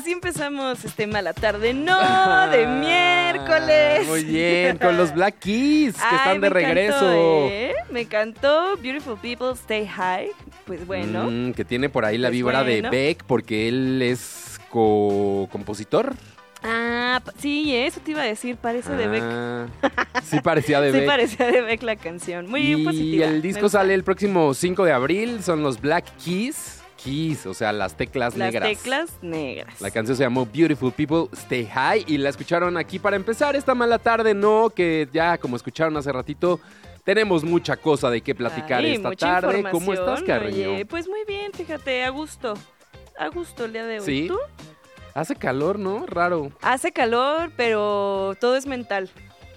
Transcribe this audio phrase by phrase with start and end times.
[0.00, 4.08] Así empezamos este mala tarde, no, de miércoles.
[4.08, 7.10] Muy bien, con los Black Keys que Ay, están de me regreso.
[7.12, 7.74] ¿eh?
[7.90, 10.30] Me encantó Beautiful People Stay High.
[10.64, 11.28] Pues bueno.
[11.30, 12.88] Mm, que tiene por ahí la Pues vibra bueno.
[12.90, 16.14] de Beck porque él es co-compositor.
[16.62, 19.22] Ah, pa- sí, eso te iba a decir, parece de Beck.
[19.22, 19.66] Ah,
[20.22, 21.06] Sí parecía de Sí Beck.
[21.06, 22.48] parecía de Beck la canción.
[22.48, 23.26] Muy y positiva.
[23.26, 26.79] el me disco sale el próximo 5 de abril, son los Black Keys.
[27.46, 28.68] O sea, las teclas Las negras.
[28.68, 29.80] teclas negras.
[29.80, 33.74] La canción se llamó Beautiful People Stay High y la escucharon aquí para empezar esta
[33.74, 34.68] mala tarde, ¿no?
[34.68, 36.60] Que ya como escucharon hace ratito,
[37.02, 39.64] tenemos mucha cosa de qué platicar Ay, esta tarde.
[39.70, 40.74] ¿Cómo estás, Carreño?
[40.74, 42.54] oye, pues muy bien, fíjate, a gusto.
[43.18, 44.04] A gusto el día de hoy.
[44.06, 44.28] Sí.
[44.28, 44.38] ¿Tú?
[45.14, 46.04] Hace calor, ¿no?
[46.06, 46.52] Raro.
[46.60, 49.10] Hace calor, pero todo es mental.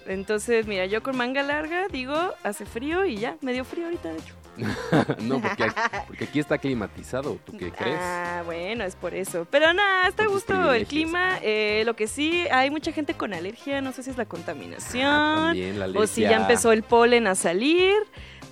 [0.06, 4.18] Entonces, mira, yo con manga larga digo, hace frío y ya, medio frío ahorita, de
[4.18, 4.34] hecho.
[5.22, 7.98] no, porque aquí, porque aquí está climatizado, ¿tú qué crees?
[8.00, 9.46] Ah, bueno, es por eso.
[9.50, 11.38] Pero nada, está a gusto el clima.
[11.42, 15.06] eh, lo que sí, hay mucha gente con alergia, no sé si es la contaminación.
[15.06, 17.94] Ah, también la o si ya empezó el polen a salir.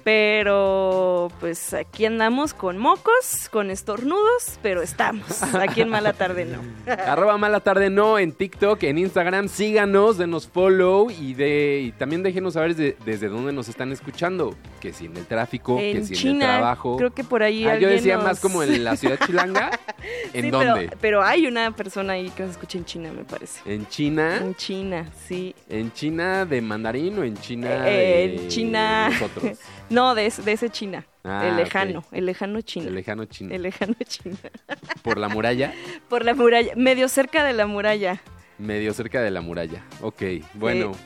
[0.04, 5.42] Pero pues aquí andamos con mocos, con estornudos, pero estamos.
[5.54, 6.58] Aquí en Mala Tarde no.
[7.06, 12.22] Arroba mala tarde no en TikTok, en Instagram, síganos, denos follow y de y también
[12.22, 16.28] déjenos saber de- desde dónde nos están escuchando, que si en el tráfico, que si
[16.28, 16.96] en el trabajo.
[16.96, 19.70] creo que por ahí Ah, yo decía nos- más como en la ciudad chilanga.
[20.32, 20.86] ¿En Sí, dónde?
[20.88, 23.60] Pero, pero hay una persona ahí que nos escucha en China, me parece.
[23.72, 24.36] ¿En China?
[24.38, 25.54] En China, sí.
[25.68, 29.08] ¿En China de mandarín o en China Eh, de en China.
[29.10, 29.58] nosotros?
[29.92, 31.06] No, de, ese- de ese China.
[31.24, 32.88] Ah, el lejano, el lejano China.
[32.88, 33.54] El lejano China.
[33.54, 34.36] El lejano China.
[35.02, 35.72] Por la muralla,
[36.08, 38.20] Por la muralla, medio cerca de la muralla.
[38.58, 39.84] medio cerca de la muralla.
[40.00, 40.22] Ok,
[40.54, 40.92] bueno.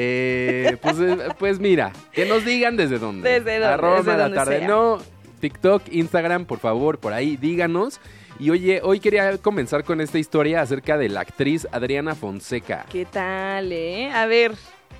[0.00, 3.28] Eh, pues, eh, pues mira, que nos digan desde dónde.
[3.28, 4.58] Desde dónde, Arroba desde mala donde tarde.
[4.60, 4.68] sea.
[4.68, 4.98] No,
[5.40, 7.98] TikTok, Instagram, por favor, por ahí, díganos.
[8.38, 12.86] Y oye, hoy quería comenzar con esta historia acerca de la actriz Adriana Fonseca.
[12.92, 14.10] ¿Qué tal, eh?
[14.12, 14.52] A ver,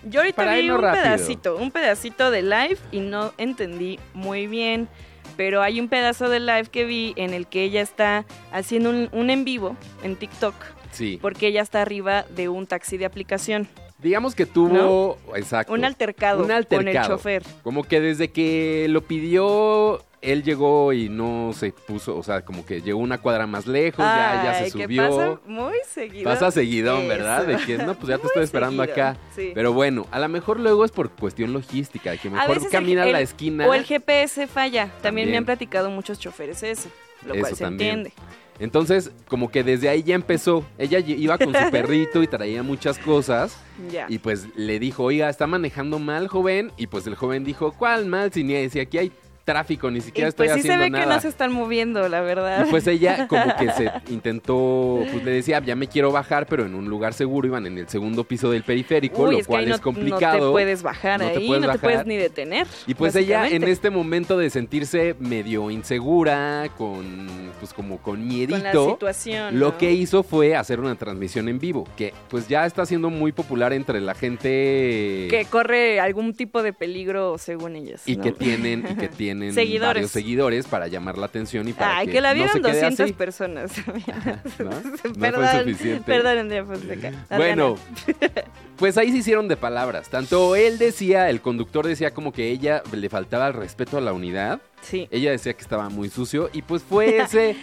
[0.04, 1.02] yo ahorita Para vi un rápido.
[1.04, 4.88] pedacito, un pedacito de live y no entendí muy bien.
[5.36, 9.08] Pero hay un pedazo de live que vi en el que ella está haciendo un,
[9.12, 10.54] un en vivo en TikTok.
[10.90, 11.18] Sí.
[11.22, 13.68] Porque ella está arriba de un taxi de aplicación.
[13.98, 15.18] Digamos que tuvo.
[15.36, 15.72] Exacto.
[15.72, 17.08] Un altercado, Un con el altercado.
[17.16, 17.42] chofer.
[17.62, 22.66] Como que desde que lo pidió, él llegó y no se puso, o sea, como
[22.66, 25.08] que llegó una cuadra más lejos, ya, ya se Ay, que subió.
[25.08, 26.24] pasa muy seguido.
[26.24, 27.46] Pasa seguidón, ¿verdad?
[27.46, 27.66] De Eso.
[27.66, 29.18] que no, pues ya te Muy estoy esperando seguido, acá.
[29.34, 29.52] sí.
[29.54, 33.02] Pero bueno, a lo mejor luego es por cuestión logística, de que mejor el- camina
[33.02, 33.66] a la el- esquina.
[33.68, 34.86] O el GPS falla.
[34.86, 35.30] También, También.
[35.30, 36.88] me han platicado muchos choferes eso.
[37.26, 37.90] Lo Eso cual se también.
[38.00, 38.12] entiende.
[38.60, 40.64] Entonces, como que desde ahí ya empezó.
[40.78, 43.56] Ella iba con su perrito y traía muchas cosas.
[43.90, 44.06] Ya.
[44.08, 46.72] Y pues le dijo, oiga, está manejando mal, joven.
[46.76, 48.32] Y pues el joven dijo, ¿cuál mal?
[48.32, 49.12] Si, ni, si aquí hay
[49.52, 51.04] tráfico, ni Y siquiera pues estoy sí se haciendo ve nada.
[51.04, 52.66] que no se están moviendo, la verdad.
[52.66, 56.66] Y pues ella como que se intentó, pues le decía, ya me quiero bajar, pero
[56.66, 59.50] en un lugar seguro, iban en el segundo piso del periférico, Uy, lo es que
[59.50, 60.38] cual no, es complicado.
[60.38, 62.66] No te puedes bajar No te ahí, puedes no te puedes ni detener.
[62.86, 67.26] Y pues ella en este momento de sentirse medio insegura, con
[67.58, 69.58] pues como con Con la miedito, situación.
[69.58, 69.78] lo ¿no?
[69.78, 73.72] que hizo fue hacer una transmisión en vivo, que pues ya está siendo muy popular
[73.72, 78.02] entre la gente Que corre algún tipo de peligro, según ellas.
[78.06, 79.94] y que tienen y que tienen Seguidores.
[79.94, 82.60] varios seguidores para llamar la atención y para Ay, que, que, la no vieron se
[82.60, 83.12] quede 200 así.
[83.12, 83.72] personas.
[84.58, 84.70] ¿No?
[84.70, 86.04] No fue perdón, suficiente.
[86.04, 87.12] perdón, Andrea Fonseca.
[87.36, 87.76] Bueno,
[88.76, 90.08] pues ahí se hicieron de palabras.
[90.08, 94.12] Tanto él decía, el conductor decía como que ella le faltaba el respeto a la
[94.12, 94.60] unidad.
[94.82, 95.08] Sí.
[95.10, 97.56] Ella decía que estaba muy sucio y pues fue ese,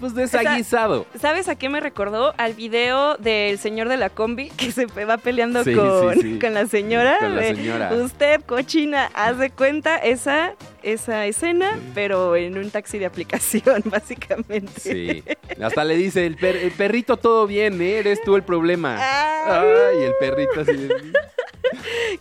[0.00, 1.06] pues desaguisado.
[1.20, 2.34] ¿Sabes a qué me recordó?
[2.36, 6.38] Al video del señor de la combi que se va peleando Sí, con, sí, sí.
[6.38, 7.16] con la señora.
[7.20, 7.92] Con la de, señora.
[7.94, 14.80] Usted, cochina, haz de cuenta esa, esa escena, pero en un taxi de aplicación, básicamente.
[14.80, 15.24] Sí.
[15.62, 17.98] Hasta le dice, el, per- el perrito todo bien, ¿eh?
[17.98, 18.96] Eres tú el problema.
[18.98, 19.66] Ay.
[19.96, 20.72] Ay, el perrito así.
[20.72, 21.12] de-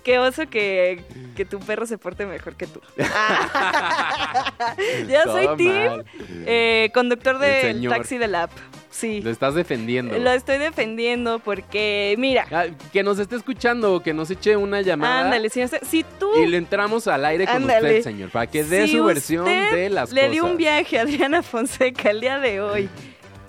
[0.03, 1.03] Qué oso que,
[1.35, 2.81] que tu perro se porte mejor que tú.
[5.07, 6.03] Yo soy Todo Tim,
[6.45, 7.93] eh, conductor El del señor.
[7.93, 8.51] taxi del app.
[8.89, 9.19] Sí.
[9.21, 10.17] Lo estás defendiendo.
[10.17, 15.21] Lo estoy defendiendo porque, mira, Ah, que nos esté escuchando, que nos eche una llamada.
[15.25, 17.89] ándale, si, si tú Y le entramos al aire con Ándale.
[17.99, 20.31] usted, señor, para que dé si su versión de las le cosas.
[20.31, 22.89] dio un viaje a Adriana Fonseca el día de hoy.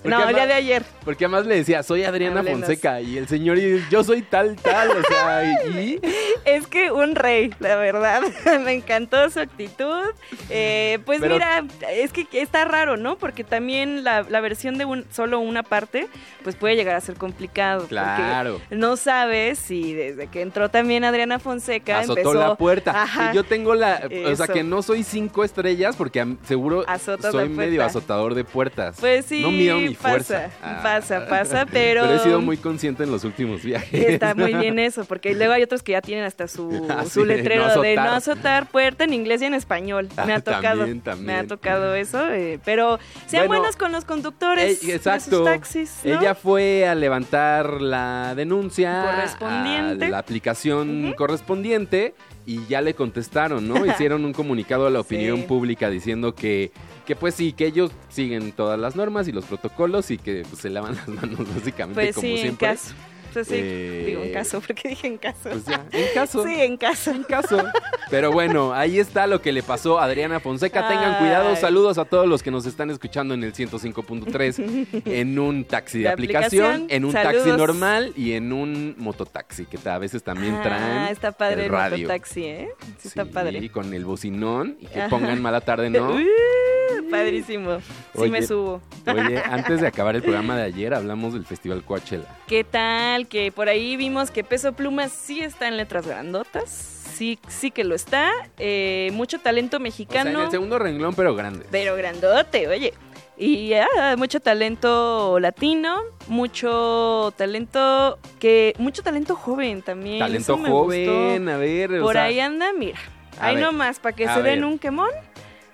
[0.01, 0.83] Porque no, el día de ayer.
[1.03, 2.61] Porque además le decía, soy Adriana Háblenos.
[2.61, 3.01] Fonseca.
[3.01, 4.89] Y el señor, y yo soy tal, tal.
[4.91, 5.99] O sea, y.
[6.45, 8.21] Es que un rey, la verdad.
[8.63, 10.05] Me encantó su actitud.
[10.49, 13.17] Eh, pues Pero- mira, es que está raro, ¿no?
[13.17, 16.07] Porque también la, la versión de un, solo una parte,
[16.43, 17.87] pues puede llegar a ser complicado.
[17.87, 18.61] Claro.
[18.69, 22.33] No sabes si desde que entró también Adriana Fonseca Azotó empezó...
[22.33, 23.03] la puerta.
[23.03, 23.31] Ajá.
[23.31, 24.07] Y yo tengo la.
[24.31, 28.97] O sea, que no soy cinco estrellas porque seguro Azotas soy medio azotador de puertas.
[28.99, 29.41] Pues sí.
[29.41, 30.49] No mido ni mi fuerza.
[30.61, 30.79] Ah.
[30.83, 32.01] pasa, pasa, pero...
[32.03, 33.93] Pero he sido muy consciente en los últimos viajes.
[34.09, 37.21] Está muy bien eso, porque luego hay otros que ya tienen hasta su, Ah, su
[37.21, 38.67] sí, letrero no de no azotar.
[38.67, 40.09] puerta en inglés y en español.
[40.25, 40.79] Me Ah, ha tocado.
[40.79, 41.25] también, también.
[41.27, 45.43] Me ha tocado eso, eh, pero sean Bueno, buenos con los conductores Eh, de sus
[45.43, 46.19] taxis, ¿no?
[46.19, 50.05] Ella fue a levantar la denuncia Correspondiente.
[50.05, 52.13] a la aplicación correspondiente
[52.47, 53.85] y ya le contestaron, ¿no?
[53.85, 55.43] Hicieron un comunicado a la opinión Sí.
[55.43, 56.71] pública diciendo que,
[57.05, 60.61] que pues sí, que ellos siguen todas las normas y los protocolos y que pues,
[60.61, 62.67] se lavan las manos básicamente Pues como sí, en siempre.
[62.69, 62.95] caso.
[63.33, 65.49] Pues sí, Eh, digo en caso, porque dije en caso.
[65.49, 66.43] Pues ya, en caso.
[66.47, 67.11] Sí, en caso.
[67.11, 67.63] En caso.
[68.09, 70.87] Pero bueno, ahí está lo que le pasó a Adriana Fonseca.
[70.87, 71.55] Tengan cuidado.
[71.55, 76.03] Saludos a todos los que nos están escuchando en el 105.3 en un taxi de,
[76.05, 76.87] De aplicación, aplicación.
[76.97, 77.43] en un Saludos.
[77.45, 81.71] taxi normal y en un mototaxi, que a veces también Ah, traen está padre el
[81.71, 81.97] radio.
[82.07, 82.69] mototaxi, ¿eh?
[82.99, 83.69] Sí, está Sí, padre.
[83.69, 86.15] con el bocinón y que pongan mala tarde, ¿no?
[87.11, 87.79] Padrísimo.
[87.79, 88.31] Sí Oye.
[88.31, 88.81] me subo.
[89.07, 92.25] Oye, antes de acabar el programa de ayer hablamos del Festival Coachella.
[92.47, 93.27] ¿Qué tal?
[93.27, 96.69] Que por ahí vimos que Peso Pluma sí está en letras grandotas.
[96.69, 98.31] Sí, sí que lo está.
[98.59, 100.39] Eh, mucho talento O sea, mexicano.
[100.39, 101.65] en el segundo renglón, pero grande.
[101.71, 102.93] Pero grandote, oye.
[103.39, 110.19] Y ah, mucho talento latino, mucho talento que mucho talento joven también.
[110.19, 111.05] Talento joven,
[111.45, 111.51] gustó.
[111.51, 111.93] a ver.
[111.99, 112.97] o Por sea, ahí anda, mira.
[113.39, 114.65] Ahí ver, nomás, para que se den ver.
[114.65, 115.09] un quemón.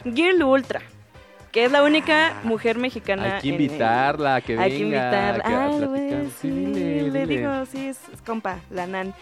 [0.04, 0.82] Girl Ultra,
[1.54, 3.36] que es la única mujer mexicana.
[3.36, 4.76] Hay que en invitarla a que hay venga.
[4.76, 5.44] que invitarla.
[5.44, 7.38] que Ah, güey, Sí, sí, dile, le dile.
[7.38, 9.14] digo, sí, es, es compa, la nan.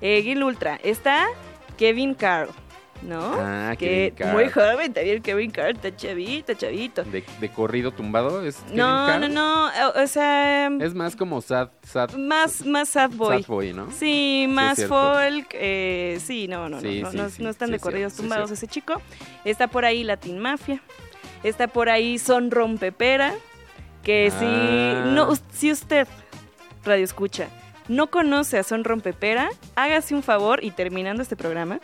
[0.00, 0.76] Eh, Gil Ultra.
[0.82, 1.26] Está
[1.76, 2.48] Kevin Carl,
[3.02, 3.32] ¿no?
[3.38, 4.32] Ah, que Kevin Carl.
[4.34, 7.02] muy joven también Kevin Carl, está chavito, chavito.
[7.04, 11.40] De, de corrido tumbado es Kevin No, no, no, o, o sea, Es más como
[11.40, 13.42] sad, sad, más, más sad boy.
[13.42, 13.90] sad boy, ¿no?
[13.90, 14.94] Sí, más cierto.
[14.94, 18.12] folk, eh, sí, no, no, Sí, no, sí, no, sí, no están sí, de corridos
[18.12, 19.02] sí, tumbados es ese chico.
[19.44, 20.80] Está por ahí Latin Mafia,
[21.42, 23.34] está por ahí Son Rompepera,
[24.02, 24.38] que Ah.
[24.38, 26.06] si, no, us- si usted,
[26.84, 27.48] radio escucha,
[27.88, 31.80] no conoce a Son Rompepera, hágase un favor y terminando este programa,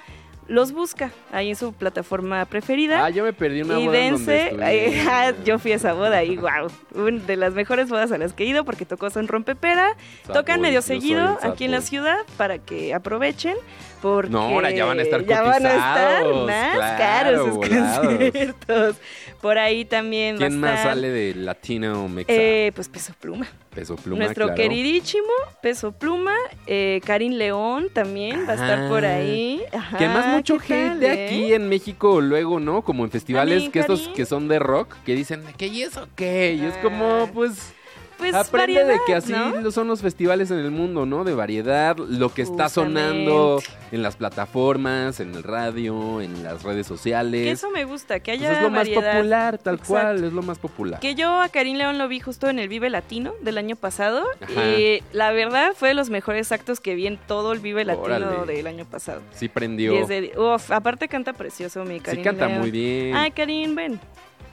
[0.49, 3.05] los busca ahí en su plataforma preferida.
[3.05, 5.03] Ah, yo me perdí una y boda en donde dense, estuve.
[5.11, 8.32] ah, yo fui a esa boda y wow, una de las mejores bodas a las
[8.32, 9.97] que he ido porque tocó Son Rompepera,
[10.32, 13.56] tocan medio seguido aquí en la ciudad para que aprovechen.
[14.02, 17.56] Porque No, ahora ya van a estar ya van a estar más claro, caros sus
[17.56, 18.06] volados.
[18.06, 18.97] conciertos.
[19.41, 22.33] Por ahí también ¿Quién va a más sale de Latino Mexa?
[22.33, 23.47] eh, pues Peso Pluma.
[23.75, 24.56] Peso Pluma, Nuestro claro.
[24.61, 25.27] queridísimo
[25.62, 26.35] Peso Pluma.
[26.67, 29.62] Eh, Karin León también va a estar por Ah, ahí.
[29.73, 31.27] Ajá, Que además mucho ¿qué tal, gente eh?
[31.27, 32.83] aquí en México luego, ¿no?
[32.83, 34.15] Como en festivales que estos Karin.
[34.15, 36.55] que son de rock, que dicen, ¿qué y eso qué?
[36.59, 36.81] Y es Ah.
[36.83, 37.75] como, pues,
[38.18, 39.32] Pues aprende de que así
[39.72, 41.24] son los festivales en el mundo, ¿no?
[41.24, 46.86] De variedad, lo que está sonando en las plataformas, en el radio, en las redes
[46.86, 47.42] sociales.
[47.44, 49.92] Que eso me gusta, que Pues haya es lo más popular, tal Exacto.
[49.92, 51.00] cual, es lo más popular.
[51.00, 54.24] Que yo a Karim León lo vi justo en el Vive Latino del año pasado
[54.40, 54.68] Ajá.
[54.78, 58.04] y la verdad fue de los mejores actos que vi en todo el Vive Latino
[58.04, 58.52] Órale.
[58.52, 59.20] del año pasado.
[59.32, 59.92] Sí prendió.
[59.92, 62.60] 10 de di- Uf, aparte canta precioso mi Sí Karim canta León.
[62.60, 63.14] muy bien.
[63.16, 64.00] Ay, Karim, ven.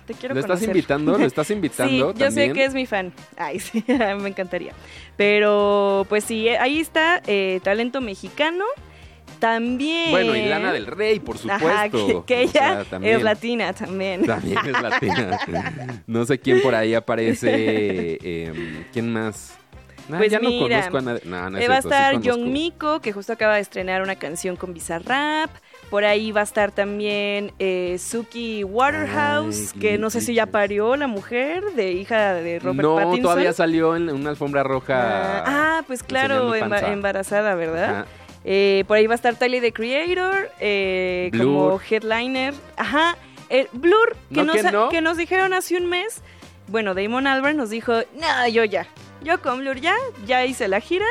[0.06, 1.18] Te quiero ¿Lo estás invitando?
[1.18, 3.14] ¿Lo estás invitando Sí, yo sé que es mi fan.
[3.38, 4.74] Ay, sí, me encantaría.
[5.18, 8.66] Pero, pues sí, eh, ahí está, eh, talento mexicano.
[9.40, 10.12] También.
[10.12, 11.68] Bueno, y Lana del Rey, por supuesto.
[11.68, 11.90] Ajá,
[12.26, 13.18] que, ella sea, también.
[13.18, 14.26] es latina también.
[14.26, 15.40] También es latina.
[16.08, 18.18] No sé quién por ahí aparece.
[18.22, 19.56] em, ¿Quién más?
[20.12, 21.22] Ah, Pues ya no conozco a nadie.
[21.26, 22.34] No, no es Eh, va a sí estar conozco.
[22.42, 25.50] John Miko, que justo acaba de estrenar una canción con Bizarrap.
[25.94, 30.48] Por ahí va a estar también eh, Suki Waterhouse, Ay, que no sé si ya
[30.48, 33.22] parió la mujer de hija de Robert No, Pattinson.
[33.22, 34.96] todavía salió en una alfambra roja.
[34.98, 37.84] Ah, ah, pues claro, emba- embarazada, ¿verdad?
[37.92, 38.06] Ajá.
[38.44, 42.56] Eh, por ahí va a estar Tyler, the Creator, eh, como headliner.
[42.76, 43.16] Ajá,
[43.52, 44.90] eh, Blur, que, ¿No nos, que no?
[44.90, 46.24] que nos dijeron hace un mes.
[46.70, 48.88] Bueno, Damon Albarn nos dijo, no, yo ya.
[49.24, 49.94] Yo con Blur ya,
[50.26, 51.06] ya hice la gira.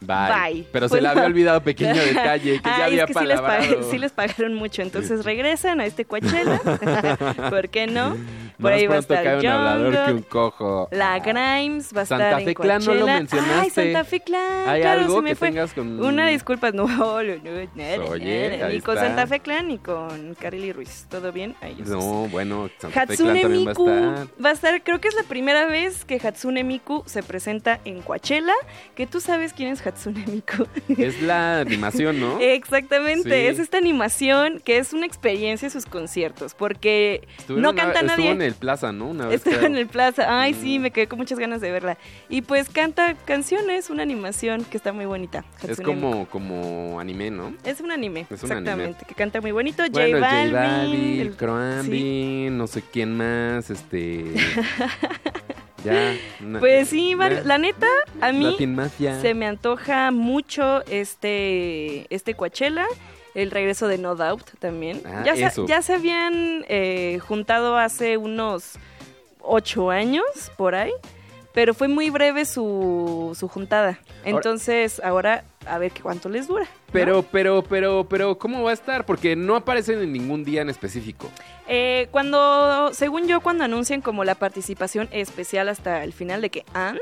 [0.00, 0.52] Bye.
[0.52, 0.66] Bye.
[0.72, 3.26] Pero Pues se le había olvidado pequeño detalle que ya Ay, había es que sí
[3.26, 3.80] les, palabrado.
[3.80, 6.60] pag- sí les pagaron mucho, entonces regresan a este Coachella.
[7.50, 8.16] ¿Por qué no?
[8.60, 10.88] Por Más ahí va a estar cae un hablador que un cojo.
[10.90, 13.18] la Grimes va a Santa estar en Fe Clan, no lo Coachella.
[13.18, 13.60] mencionaste.
[13.60, 15.48] Ay, Santa Fe Clan, ¿Hay claro, algo se me que fue.
[15.48, 16.04] tengas con...?
[16.04, 17.34] Una disculpa, no, no, no,
[17.76, 18.96] nada, Oye, ni con.
[18.96, 21.06] Santa Fe Clan ni con Carly Ruiz.
[21.08, 21.54] ¿Todo bien?
[21.60, 21.88] Ahí estás.
[21.90, 24.44] No, bueno, Santa Fe Clan Hatsune también Miku va a estar.
[24.44, 28.00] va a estar, creo que es la primera vez que Hatsune Miku se presenta en
[28.02, 28.54] Coachella.
[28.96, 30.66] Que tú sabes quién es Hatsune Miku.
[30.88, 32.38] Es la animación, ¿no?
[32.40, 33.46] Exactamente, Sí.
[33.46, 38.30] es esta animación que es una experiencia sus conciertos, porque no una- canta estuvo nadie.
[38.30, 39.08] en el Plaza, ¿no?
[39.08, 39.36] Una vez.
[39.36, 39.66] Estuvo creo.
[39.66, 40.40] en el plaza.
[40.40, 41.98] Ay, sí, me quedé con muchas ganas de verla.
[42.28, 45.44] Y pues canta canciones, una animación que está muy bonita.
[45.62, 45.90] Es Miku.
[45.90, 47.54] como, como anime, ¿no?
[47.64, 48.60] Es un anime, Es un anime.
[48.70, 49.82] exactamente, que canta muy bonito.
[49.90, 50.52] Bueno, J J Balvin.
[50.54, 54.24] Balvin, el- Croambin, no sé quién más, este...
[55.84, 56.14] Ya.
[56.40, 57.86] una- Pues sí, Mario, la neta,
[58.20, 58.44] a mí
[59.20, 62.86] se me antoja mucho este, este Coachella.
[63.34, 65.00] El regreso de No Doubt también.
[65.06, 68.74] Ah, ya, se, ya se habían eh, juntado hace unos
[69.40, 70.24] ocho años
[70.56, 70.90] por ahí,
[71.54, 74.00] pero fue muy breve su, su juntada.
[74.24, 76.64] Entonces, ahora a ver qué cuánto les dura.
[76.64, 76.70] ¿no?
[76.92, 79.04] Pero, pero, pero, pero, ¿cómo va a estar?
[79.04, 81.28] Porque no aparecen en ningún día en específico.
[81.66, 86.64] Eh, cuando, según yo, cuando anuncian como la participación especial hasta el final de que
[86.74, 87.00] Ant,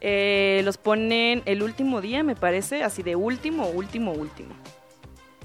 [0.00, 4.54] eh, los ponen el último día, me parece, así de último, último, último.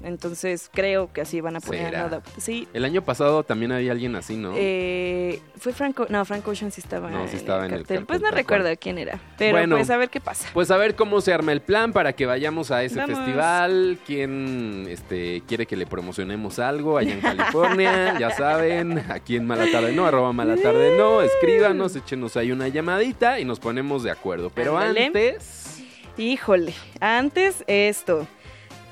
[0.02, 2.00] Entonces creo que así van a poner ¿Será?
[2.00, 2.24] a No Doubt.
[2.38, 2.66] Sí.
[2.72, 4.52] El año pasado también había alguien así, ¿no?
[4.56, 7.80] eh, fue Franco, no, Frank Ocean sí estaba, No, sí en, estaba el en el
[7.80, 7.96] cartel.
[7.98, 9.76] cartel, Pues no recuerdo quién era, pero Bueno.
[9.76, 10.48] pues a ver qué pasa.
[10.54, 13.18] Pues a ver cómo se arma el plan para que vayamos a ese Vamos.
[13.18, 13.98] festival.
[14.06, 18.16] ¿Quién este, quiere que le promocionemos algo allá en California?
[18.18, 21.20] ya saben, aquí en Malatarde no, arroba Malatarde no.
[21.22, 24.50] Escríbanos, échenos ahí una llamadita y nos ponemos de acuerdo.
[24.54, 25.82] Pero antes...
[26.16, 28.26] Híjole, antes esto.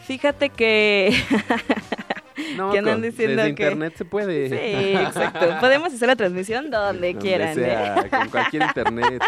[0.08, 1.14] Fíjate que
[2.56, 4.48] No, ¿Qué andan diciendo desde que- internet se puede.
[4.48, 5.46] Sí, exacto.
[5.60, 7.56] Podemos hacer la transmisión donde, Donde quieran.
[7.58, 8.08] ¿eh?
[8.10, 9.22] con cualquier internet.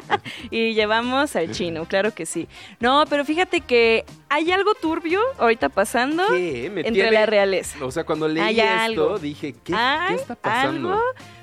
[0.51, 2.49] Y llevamos al chino, claro que sí.
[2.79, 7.85] No, pero fíjate que hay algo turbio ahorita pasando entre tiene- la realeza.
[7.85, 9.19] O sea, cuando leí Hay esto, algo.
[9.19, 9.75] dije, ¿qué,
[10.09, 10.91] qué está pasando?
[10.93, 11.03] algo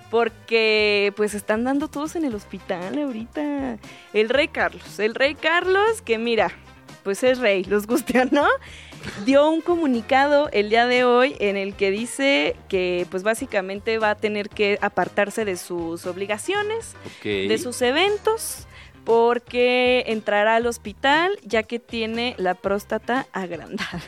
[0.09, 3.77] porque pues están dando todos en el hospital ahorita.
[4.13, 6.49] El rey Carlos, el rey Carlos que mira,
[7.03, 8.47] pues es rey, los guste o no,
[9.25, 14.11] dio un comunicado el día de hoy en el que dice que pues básicamente va
[14.11, 18.67] a tener que apartarse de sus obligaciones de sus eventos
[19.03, 24.03] porque entrará al hospital ya que tiene la próstata agrandada.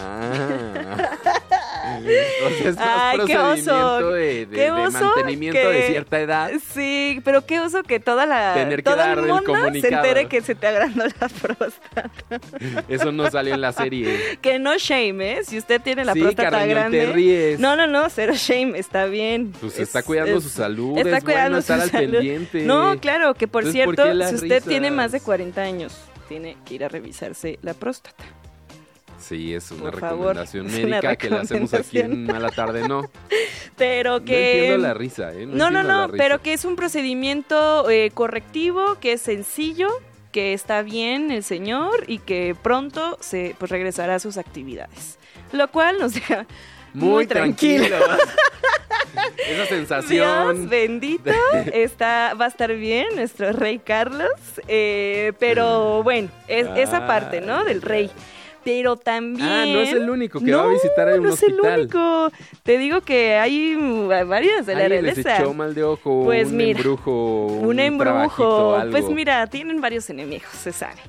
[0.00, 1.46] Ah.
[1.82, 4.10] O sea, es más Ay, qué oso.
[4.12, 6.50] de, de- Qué de oso mantenimiento de que- cierta edad.
[6.72, 9.60] Sí, pero qué oso que toda la Tener que todo dar el el mundo se
[9.60, 10.04] comunicado.
[10.04, 12.10] entere que se te agrandó la próstata.
[12.88, 14.38] Eso no salió en la serie.
[14.40, 15.44] Que no shame, ¿eh?
[15.44, 17.06] Si usted tiene la sí, próstata Carreño, grande.
[17.06, 17.60] te ríes.
[17.60, 19.52] No, no, no, cero shame, está bien.
[19.60, 22.12] Pues Es- está cuidando es- su salud, está es cuidando bueno estar su al salud.
[22.12, 22.62] pendiente.
[22.62, 24.64] No, claro, que por Entonces, ¿por cierto, las si usted risas?
[24.68, 25.96] tiene más de 40 años,
[26.28, 28.24] tiene que ir a revisarse la próstata.
[29.20, 32.26] Sí, es una Por favor, recomendación una médica que la hacemos aquí en recomendación.
[32.26, 33.10] Mala Tarde, no.
[33.76, 34.62] Pero No que...
[34.62, 35.46] entiendo la risa, ¿eh?
[35.46, 39.88] No, no, la no, pero que es un procedimiento eh, correctivo, que es sencillo,
[40.32, 45.18] que está bien el señor y que pronto se pues regresará a sus actividades.
[45.52, 46.46] Lo cual nos deja
[46.92, 47.86] Muy, muy tranquilo.
[47.86, 48.18] tranquilo.
[49.38, 50.68] Esa Dios sensación.
[50.68, 51.30] bendito,
[51.72, 54.30] está, va a estar bien nuestro rey Carlos,
[54.68, 57.64] eh, pero bueno, es esa parte, ¿no?
[57.64, 58.10] Del rey.
[58.64, 59.48] Pero también...
[59.48, 61.80] Ah, no es el único que va a visitar en un no es el hospital.
[61.80, 62.30] único.
[62.62, 63.74] Te digo que hay
[64.26, 65.38] varias de la Alguien les realeza.
[65.42, 68.76] echó mal de ojo, Pues un mira, embrujo, Un trabajito, embrujo.
[68.76, 68.90] algo.
[68.92, 71.00] Pues mira, tienen varios enemigos, se sabe.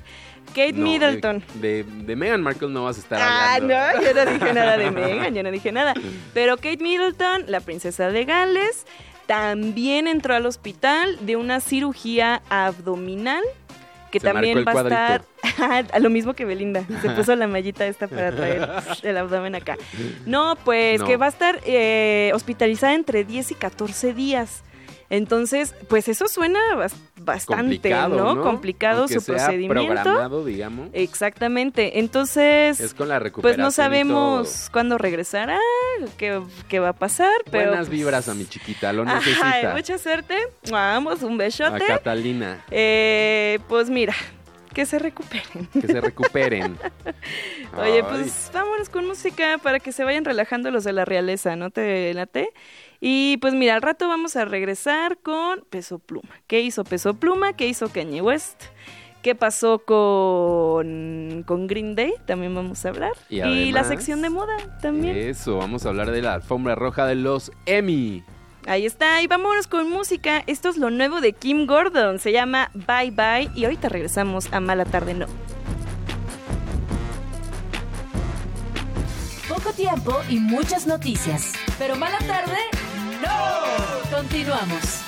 [0.48, 1.42] Kate No, Middleton.
[1.54, 3.74] De, de, de Meghan Markle no vas a estar Ah, hablando.
[4.00, 5.94] no, yo no dije nada de Meghan, yo no dije nada.
[6.34, 8.86] Pero Kate Middleton, la princesa de Gales,
[9.26, 13.42] también entró al hospital de una cirugía abdominal
[14.12, 15.88] que Se también va a estar cuadrito.
[15.96, 16.84] a lo mismo que Belinda.
[17.00, 18.68] Se puso la mallita esta para traer
[19.02, 19.76] el abdomen acá.
[20.26, 21.06] No, pues No.
[21.06, 24.62] que va a estar eh, hospitalizada entre 10 y 14 días.
[25.12, 28.34] Entonces, pues eso suena bas- bastante, Complicado, ¿no?
[28.34, 28.42] ¿no?
[28.42, 29.74] Complicado Aunque su sea procedimiento.
[29.92, 30.88] programado, digamos.
[30.94, 31.98] Exactamente.
[31.98, 35.58] Entonces, Es con la pues recuperación no y sabemos cuándo regresará,
[36.16, 37.68] qué, qué va a pasar, pero...
[37.68, 39.74] Buenas vibras a mi chiquita, lo necesita.
[39.76, 40.34] mucha suerte.
[40.70, 41.84] Vamos, un a besote.
[41.86, 44.14] Catalina, Eh, pues mira,
[44.72, 45.68] que se recuperen.
[45.78, 46.78] que se recuperen.
[47.76, 51.54] Oye, Ay, pues vámonos con música para que se vayan relajando los de la realeza,
[51.56, 52.48] ¿no te late?
[53.04, 56.30] Y pues mira, al rato vamos a regresar con Peso Pluma.
[56.46, 57.52] ¿Qué hizo Peso Pluma?
[57.54, 58.62] ¿Qué hizo Kanye West?
[59.22, 62.14] ¿Qué pasó con, con Green Day?
[62.26, 63.10] También vamos a hablar.
[63.28, 65.16] Y la sección de moda también.
[65.16, 68.22] Eso, vamos a hablar de la alfombra roja de los Emmy.
[68.68, 70.44] Ahí está, y vámonos con música.
[70.46, 72.20] Esto es lo nuevo de Kim Gordon.
[72.20, 73.50] Se llama Bye Bye.
[73.56, 75.26] Y ahorita regresamos a Mala Tarde No.
[79.48, 81.52] Poco tiempo y muchas noticias.
[81.78, 82.56] Pero mala tarde,
[83.22, 84.16] no.
[84.16, 85.02] Continuamos.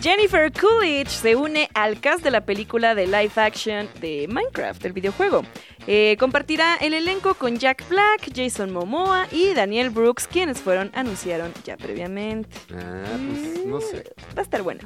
[0.00, 4.92] Jennifer Coolidge se une al cast de la película de live action de Minecraft, el
[4.92, 5.42] videojuego.
[5.88, 11.52] Eh, compartirá el elenco con Jack Black, Jason Momoa y Daniel Brooks, quienes fueron anunciaron
[11.64, 12.56] ya previamente.
[12.72, 14.04] Ah, pues no sé.
[14.36, 14.80] Va a estar bueno.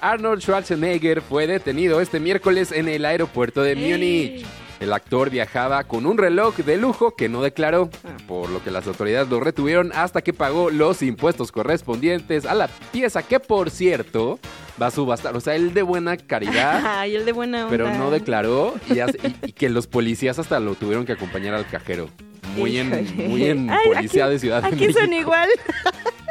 [0.00, 4.46] Arnold Schwarzenegger fue detenido este miércoles en el aeropuerto de Múnich.
[4.80, 7.88] El actor viajaba con un reloj de lujo que no declaró,
[8.28, 12.68] por lo que las autoridades lo retuvieron hasta que pagó los impuestos correspondientes a la
[12.92, 14.38] pieza que, por cierto,
[14.80, 15.34] va a subastar.
[15.34, 17.70] O sea, él de buena caridad, Ay, el de buena onda.
[17.70, 21.54] pero no declaró y, hace- y- y que los policías hasta lo tuvieron que acompañar
[21.54, 22.08] al cajero.
[22.54, 22.90] Muy en,
[23.28, 25.00] muy en Ay, policía aquí- de Ciudad de Aquí México.
[25.00, 25.48] son igual.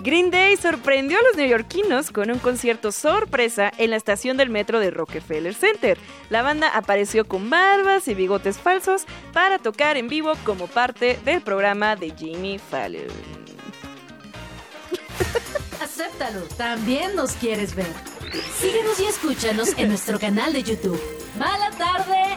[0.00, 4.80] Green Day sorprendió a los neoyorquinos con un concierto sorpresa en la estación del metro
[4.80, 5.98] de Rockefeller Center.
[6.30, 11.42] La banda apareció con barbas y bigotes falsos para tocar en vivo como parte del
[11.42, 13.06] programa de Jimmy Fallon.
[15.82, 17.92] Acéptalo, también nos quieres ver.
[18.58, 21.00] Síguenos y escúchanos en nuestro canal de YouTube.
[21.38, 22.36] Mala tarde,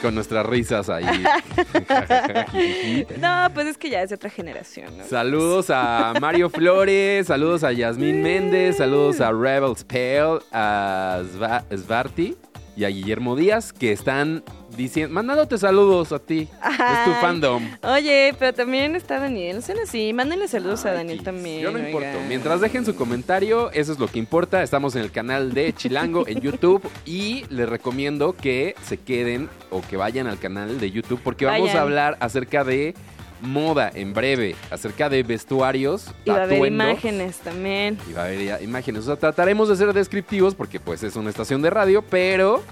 [0.00, 1.04] Con nuestras risas ahí.
[3.20, 5.04] No, pues es que ya es de otra generación, ¿no?
[5.04, 12.36] Saludos a Mario Flores, saludos a Yasmín Méndez, saludos a Rebel Spell, a Sva- Svarti
[12.80, 14.42] y a Guillermo Díaz que están
[14.74, 16.48] diciendo, mandándote saludos a ti.
[16.62, 17.16] Es tu Ay.
[17.20, 17.62] fandom.
[17.82, 19.62] Oye, pero también está Daniel.
[19.62, 20.14] Sean así.
[20.14, 21.60] Mándenle saludos a Ay, Daniel también.
[21.60, 21.90] Yo no oigan.
[21.90, 22.18] importo.
[22.26, 24.62] Mientras dejen su comentario, eso es lo que importa.
[24.62, 29.82] Estamos en el canal de Chilango en YouTube y les recomiendo que se queden o
[29.82, 32.94] que vayan al canal de YouTube porque vamos a hablar acerca de
[33.42, 37.98] moda en breve, acerca de vestuarios, Y va a haber imágenes también.
[38.08, 39.02] Y va a haber ya imágenes.
[39.02, 42.62] O sea, trataremos de ser descriptivos porque pues es una estación de radio, pero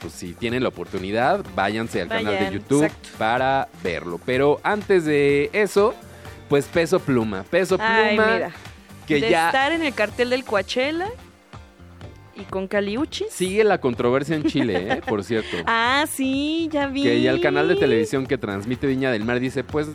[0.00, 3.08] pues si tienen la oportunidad, váyanse al canal de YouTube exacto.
[3.18, 4.20] para verlo.
[4.24, 5.94] Pero antes de eso,
[6.48, 7.42] pues peso pluma.
[7.44, 8.52] Peso pluma Ay, mira.
[9.06, 11.08] que de ya estar en el cartel del Coachella
[12.36, 13.28] y con Caliuchis.
[13.30, 15.00] sigue la controversia en Chile, ¿eh?
[15.06, 15.56] por cierto.
[15.66, 17.02] Ah, sí, ya vi.
[17.02, 19.88] que ya el canal de televisión que transmite Viña del Mar dice, pues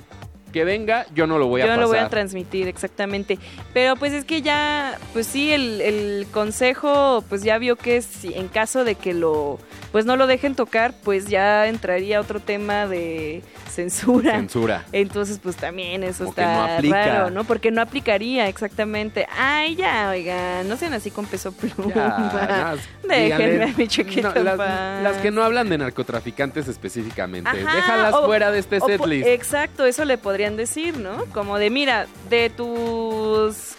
[0.50, 1.82] que venga, yo no lo voy a Yo no pasar.
[1.84, 3.38] lo voy a transmitir, exactamente.
[3.74, 8.34] Pero pues es que ya, pues sí, el, el consejo pues ya vio que si
[8.34, 9.60] en caso de que lo,
[9.92, 14.32] pues no lo dejen tocar, pues ya entraría otro tema de censura.
[14.36, 14.86] Censura.
[14.92, 17.06] Entonces, pues también eso Como está no aplica.
[17.06, 17.44] raro, ¿no?
[17.44, 19.28] Porque no aplicaría exactamente.
[19.38, 21.94] Ay, ya, oigan, no sean así con peso pluma.
[21.94, 22.76] Ya,
[23.08, 27.50] Déjenme díganle- a mi chiquito No, las, las que no hablan de narcotraficantes especamente.
[27.50, 29.28] Ajá, Déjalas o- fuera de este setlist.
[29.28, 31.26] Exacto, eso le podrían decir, ¿no?
[31.34, 33.76] Como de, mira, de tus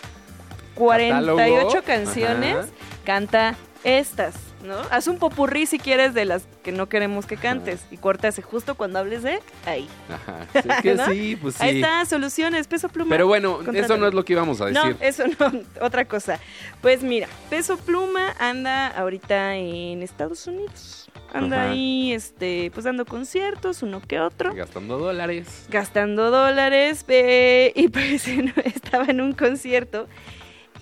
[0.75, 2.67] 48 Catálogo, canciones, ajá.
[3.03, 4.77] canta estas, ¿no?
[4.91, 8.75] Haz un popurrí si quieres de las que no queremos que cantes y córtase justo
[8.75, 9.89] cuando hables de ahí.
[10.13, 10.47] Ajá.
[10.55, 11.07] Es que ¿No?
[11.07, 11.63] sí, pues sí.
[11.65, 13.11] Ahí está, soluciones, peso pluma.
[13.11, 14.97] Pero bueno, eso no es lo que íbamos a No, decir.
[15.01, 16.39] eso no, otra cosa.
[16.81, 21.11] Pues mira, Peso Pluma anda ahorita en Estados Unidos.
[21.33, 21.71] Anda Ajá.
[21.71, 24.53] ahí, este, pues dando conciertos, uno que otro.
[24.55, 25.67] Gastando dólares.
[25.69, 28.27] gastando dólares eh, y pues
[28.65, 30.09] estaba en un concierto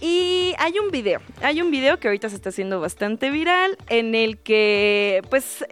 [0.00, 4.14] y hay un video, hay un video que ahorita se está haciendo bastante viral en
[4.14, 5.64] el que pues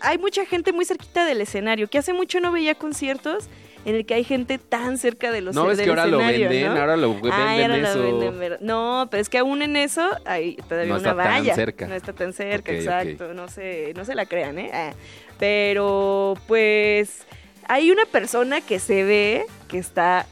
[0.00, 3.44] hay mucha gente muy cerquita del escenario, que hace mucho no veía conciertos
[3.84, 6.66] en el que hay gente tan cerca de los No del que ahora lo venden,
[6.74, 6.80] ¿no?
[6.80, 8.02] ahora lo venden Ay, ahora lo eso.
[8.02, 11.44] venden, ver- No, pero es que aún en eso hay todavía No una está tan
[11.56, 11.86] cerca.
[11.88, 13.34] No está tan cerca, exacto.
[13.34, 14.70] No se, no se la crean, ¿eh?
[14.72, 14.92] Ah,
[15.38, 17.26] Pero, pues,
[17.66, 20.26] hay una persona que se ve que está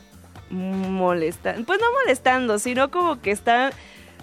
[0.51, 1.65] molestando.
[1.65, 3.71] Pues no molestando, sino como que está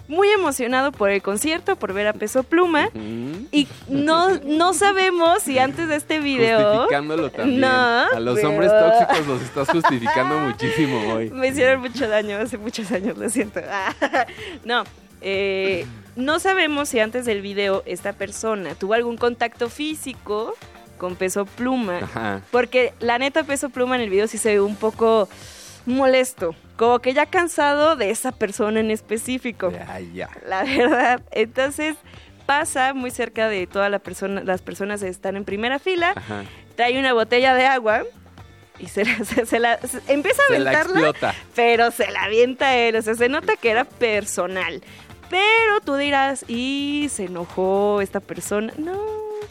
[0.08, 2.88] muy emocionado por el concierto, por ver a Peso Pluma.
[2.94, 6.72] Y no, no sabemos si antes de este video...
[6.72, 7.60] Justificándolo también.
[7.60, 11.30] No, a los pero- hombres tóxicos los estás justificando muchísimo hoy.
[11.32, 13.60] Me hicieron mucho daño hace muchos años, lo siento.
[14.64, 14.84] no,
[15.20, 15.86] eh,
[16.16, 20.54] no sabemos si antes del video esta persona tuvo algún contacto físico
[20.96, 21.98] con peso pluma.
[21.98, 22.40] Ajá.
[22.50, 25.28] Porque la neta peso pluma en el video sí se ve un poco
[25.94, 26.54] molesto.
[26.76, 29.70] Como que ya cansado de esa persona en específico.
[29.72, 30.28] Ya, ya.
[30.46, 31.22] La verdad.
[31.32, 31.96] Entonces
[32.46, 36.12] pasa muy cerca de todas la persona, las personas que están en primera fila.
[36.16, 36.44] Ajá.
[36.76, 38.02] Trae una botella de agua.
[38.78, 41.34] Y se la, se- se la- se- empieza a Se la aventarla explota.
[41.56, 44.82] pero se la avienta él, o sea, se nota que era personal.
[45.28, 48.72] Pero tú dirás, y se enojó esta persona.
[48.78, 48.96] No.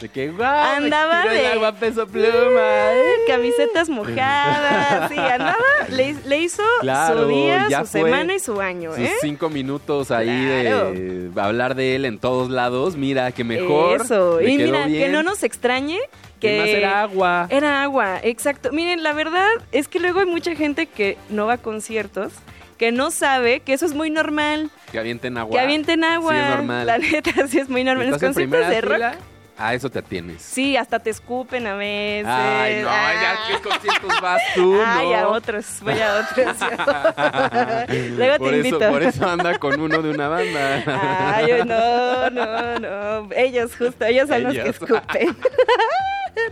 [0.00, 2.28] De que, guau, Andaba de- el agua peso pluma.
[2.30, 3.02] ¿eh?
[3.26, 5.56] Camisetas mojadas, sí, andaba,
[5.90, 9.12] le, le hizo Claro, su día, su semana y su año, Sus ¿eh?
[9.20, 10.28] cinco minutos ahí
[10.62, 10.92] Claro.
[10.92, 12.94] de hablar de él en todos lados.
[12.96, 14.02] Mira, que mejor.
[14.02, 15.98] Eso, y mira, que no nos extrañe
[16.38, 17.48] Que más era agua.
[17.50, 18.70] Era agua, exacto.
[18.70, 22.32] Miren, la verdad es que luego hay mucha gente que no va a conciertos,
[22.78, 24.70] que no sabe que eso es muy normal.
[24.92, 25.56] Que avienten agua.
[25.56, 26.32] Que avienten agua.
[26.34, 26.86] Sí, es normal.
[26.86, 28.10] La neta, sí es muy normal.
[28.10, 28.94] Los conciertos de rock.
[28.94, 29.14] fila,
[29.60, 30.40] A eso te atienes.
[30.40, 32.26] Sí, hasta te escupen a veces.
[32.28, 33.12] Ay, no, Ah.
[33.50, 35.14] ya qué conciertos vas tú, Ay, ¿no?
[35.16, 36.56] a otros, voy a otros.
[38.16, 38.78] Luego por te eso, invito.
[38.90, 41.34] Por eso anda con uno de una banda.
[41.34, 43.28] Ay, no, no, no.
[43.34, 45.36] Ellos, justo, ellos son los que escupen.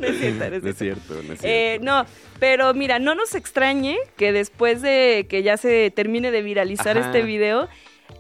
[0.01, 1.01] no es cierto, no es No es cierto.
[1.05, 1.45] cierto, no es cierto.
[1.45, 2.07] Eh, no,
[2.41, 7.07] pero mira, no nos extrañe que después de que ya se termine de viralizar Ajá.
[7.07, 7.69] este video,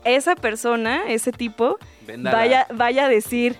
[0.05, 1.79] esa persona, ese tipo,
[2.18, 3.57] vaya, vaya a decir,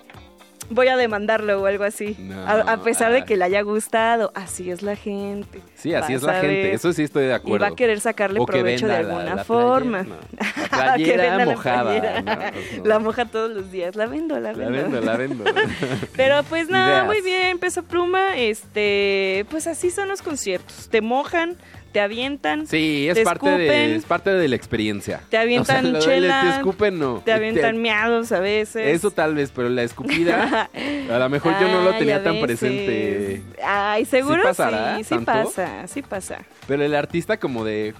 [0.69, 2.15] voy a demandarlo o algo así.
[2.19, 3.25] No, a, a pesar de ah.
[3.25, 4.31] que le haya gustado.
[4.35, 5.61] Así es la gente.
[5.75, 6.73] Sí, así es la gente.
[6.73, 7.65] Eso sí estoy de Y acuerdo.
[7.65, 10.03] va a querer sacarle O que provecho de la- alguna la forma.
[10.03, 10.67] playera, no.
[10.77, 11.83] La Que playera venda la mojada.
[11.83, 12.21] playera.
[12.21, 12.85] no, pues no.
[12.85, 13.95] La moja todos los días.
[13.95, 14.83] La vendo, la La vendo.
[14.83, 15.43] vendo, la vendo.
[16.15, 17.05] Pero pues nada, Ideas.
[17.05, 18.37] muy bien, peso pluma.
[18.37, 20.89] Este, pues así son los conciertos.
[20.89, 21.55] Te mojan,
[21.91, 23.91] te avientan, Sí, es Te parte, de, escupen.
[23.95, 25.21] es parte de la experiencia.
[25.29, 27.21] Te avientan lo de chela, Te escupen, no.
[27.25, 28.87] te avientan miados a veces.
[28.95, 30.69] Eso tal vez, pero la escupida,
[31.11, 33.41] a lo mejor yo no lo tenía tan presente.
[33.63, 36.39] Ay, seguro ¿Sí pasará sí, sí pasa, sí pasa.
[36.67, 37.93] Pero el artista como de...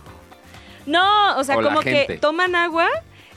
[0.86, 2.88] No, o sea, O como que toman agua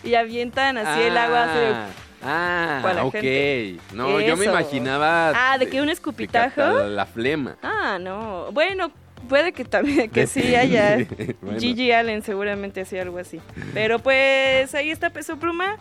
[0.04, 1.44] y avientan así el agua.
[1.44, 3.12] así de- Ah, para ok.
[3.14, 3.76] gente.
[3.94, 5.32] No, yo me imaginaba...
[5.34, 6.60] Ah, ¿de que un escupitajo?
[6.86, 7.56] La flema.
[7.62, 8.52] Ah, no.
[8.52, 8.92] Bueno,
[9.28, 11.06] puede que también, que sí haya.
[11.40, 11.58] Bueno.
[11.60, 13.40] Gigi Allen seguramente hacía algo así.
[13.74, 15.76] Pero pues ahí está Peso Pluma.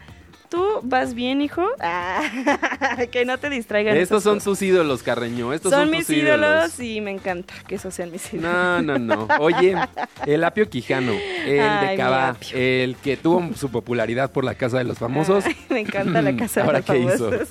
[0.50, 1.64] ¿Tú vas bien, hijo?
[1.80, 2.24] Ah,
[3.12, 3.96] que no te distraigan.
[3.96, 5.54] Estos son tus ídolos, Carreño.
[5.54, 8.52] Estos Son son, mis tus ídolos y me encanta que esos sean mis ídolos.
[8.52, 9.28] No, no, no.
[9.40, 9.76] Oye,
[10.26, 11.12] el Apio Quijano,
[11.46, 15.46] el Ay, de Cabá, el que tuvo su popularidad por la Casa de los Famosos.
[15.46, 17.30] Ay, me encanta la casa ¿Ahora de los qué hizo?
[17.32, 17.50] famosos.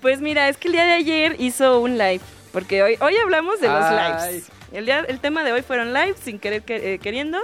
[0.00, 2.20] Pues mira, es que el día de ayer hizo un live.
[2.52, 4.12] Porque hoy, hoy hablamos de los Ay.
[4.30, 4.50] lives.
[4.72, 7.38] El, día, el tema de hoy fueron lives, sin querer que- eh, queriendo.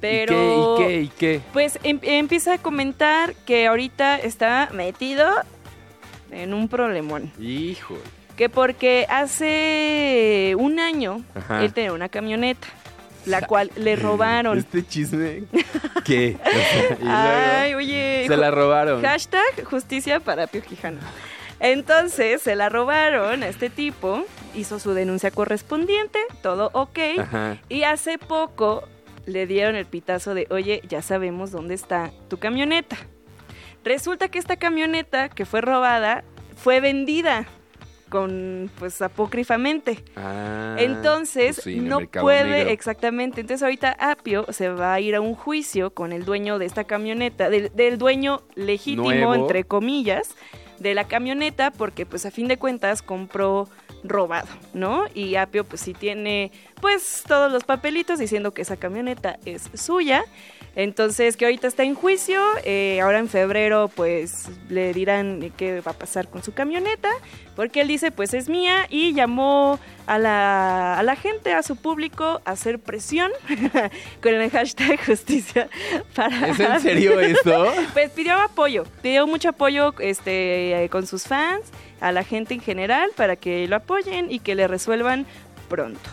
[0.00, 0.76] Pero.
[0.78, 0.84] ¿Y qué?
[0.84, 1.00] ¿Y qué?
[1.00, 1.40] ¿Y qué?
[1.52, 5.28] Pues em- empieza a comentar que ahorita está metido
[6.30, 7.32] en un problemón.
[7.40, 7.96] Hijo.
[8.36, 11.64] Que porque hace un año Ajá.
[11.64, 12.68] él tenía una camioneta,
[13.26, 14.58] la cual le robaron.
[14.58, 15.42] Este chisme.
[16.04, 16.36] ¿Qué?
[17.00, 18.24] Y luego Ay, oye.
[18.28, 19.02] se la robaron.
[19.02, 21.00] Hashtag justicia para Pio Quijano.
[21.60, 26.98] Entonces se la robaron a este tipo, hizo su denuncia correspondiente, todo ok.
[27.18, 27.58] Ajá.
[27.68, 28.84] Y hace poco
[29.26, 32.96] le dieron el pitazo de, oye, ya sabemos dónde está tu camioneta.
[33.84, 36.24] Resulta que esta camioneta que fue robada
[36.56, 37.46] fue vendida
[38.08, 40.02] con, pues, apócrifamente.
[40.16, 42.70] Ah, Entonces, pues sí, en el no puede, negro.
[42.70, 43.42] exactamente.
[43.42, 46.84] Entonces, ahorita Apio se va a ir a un juicio con el dueño de esta
[46.84, 49.34] camioneta, del, del dueño legítimo, Nuevo.
[49.34, 50.34] entre comillas,
[50.78, 53.68] de la camioneta, porque, pues, a fin de cuentas, compró
[54.04, 55.04] robado, ¿no?
[55.14, 60.24] Y Apio, pues, sí tiene, pues, todos los papelitos diciendo que esa camioneta es suya.
[60.78, 65.90] Entonces, que ahorita está en juicio, eh, ahora en febrero, pues, le dirán qué va
[65.90, 67.08] a pasar con su camioneta,
[67.56, 71.74] porque él dice, pues, es mía, y llamó a la, a la gente, a su
[71.74, 73.32] público, a hacer presión
[74.22, 75.68] con el hashtag justicia
[76.14, 76.46] para...
[76.46, 77.72] ¿Es en serio esto?
[77.92, 81.64] Pues pidió apoyo, pidió mucho apoyo este, eh, con sus fans,
[82.00, 85.26] a la gente en general, para que lo apoyen y que le resuelvan
[85.68, 86.08] pronto.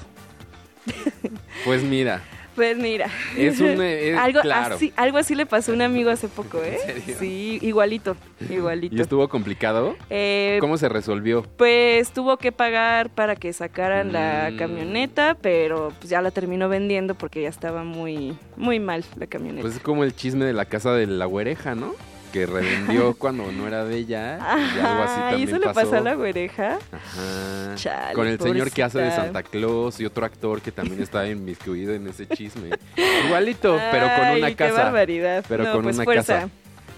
[1.65, 2.23] Pues mira,
[2.55, 3.81] Pues mira, es un...
[3.81, 4.75] es- algo, claro.
[4.75, 6.77] así, algo así le pasó a un amigo hace poco, ¿eh?
[6.87, 7.15] ¿En serio?
[7.19, 8.15] Sí, igualito,
[8.49, 9.01] ¿Y igualito.
[9.01, 9.95] estuvo complicado?
[10.09, 11.43] Eh, ¿Cómo se resolvió?
[11.57, 14.57] pues tuvo que pagar para que sacaran la Mm.
[14.57, 19.61] camioneta, pero pues ya la terminó vendiendo porque ya estaba muy, muy mal la camioneta.
[19.61, 21.93] Pues es como el chisme de la casa de la güereja, ¿no?
[22.36, 24.38] Que revendió cuando no era de ella.
[24.76, 26.80] Y algo así Ajá, también ¿y eso le pasó a la güereja?
[26.91, 27.76] Ajá.
[27.76, 29.12] Chale, Con el señor que hace de.
[29.12, 32.71] Santa Claus y otro actor que también está inmiscuido en ese chisme.
[33.26, 34.84] Igualito, pero con Ay, una qué casa.
[34.84, 35.45] barbaridad.
[35.48, 36.34] Pero No, con pues una fuerza.
[36.41, 36.50] casa.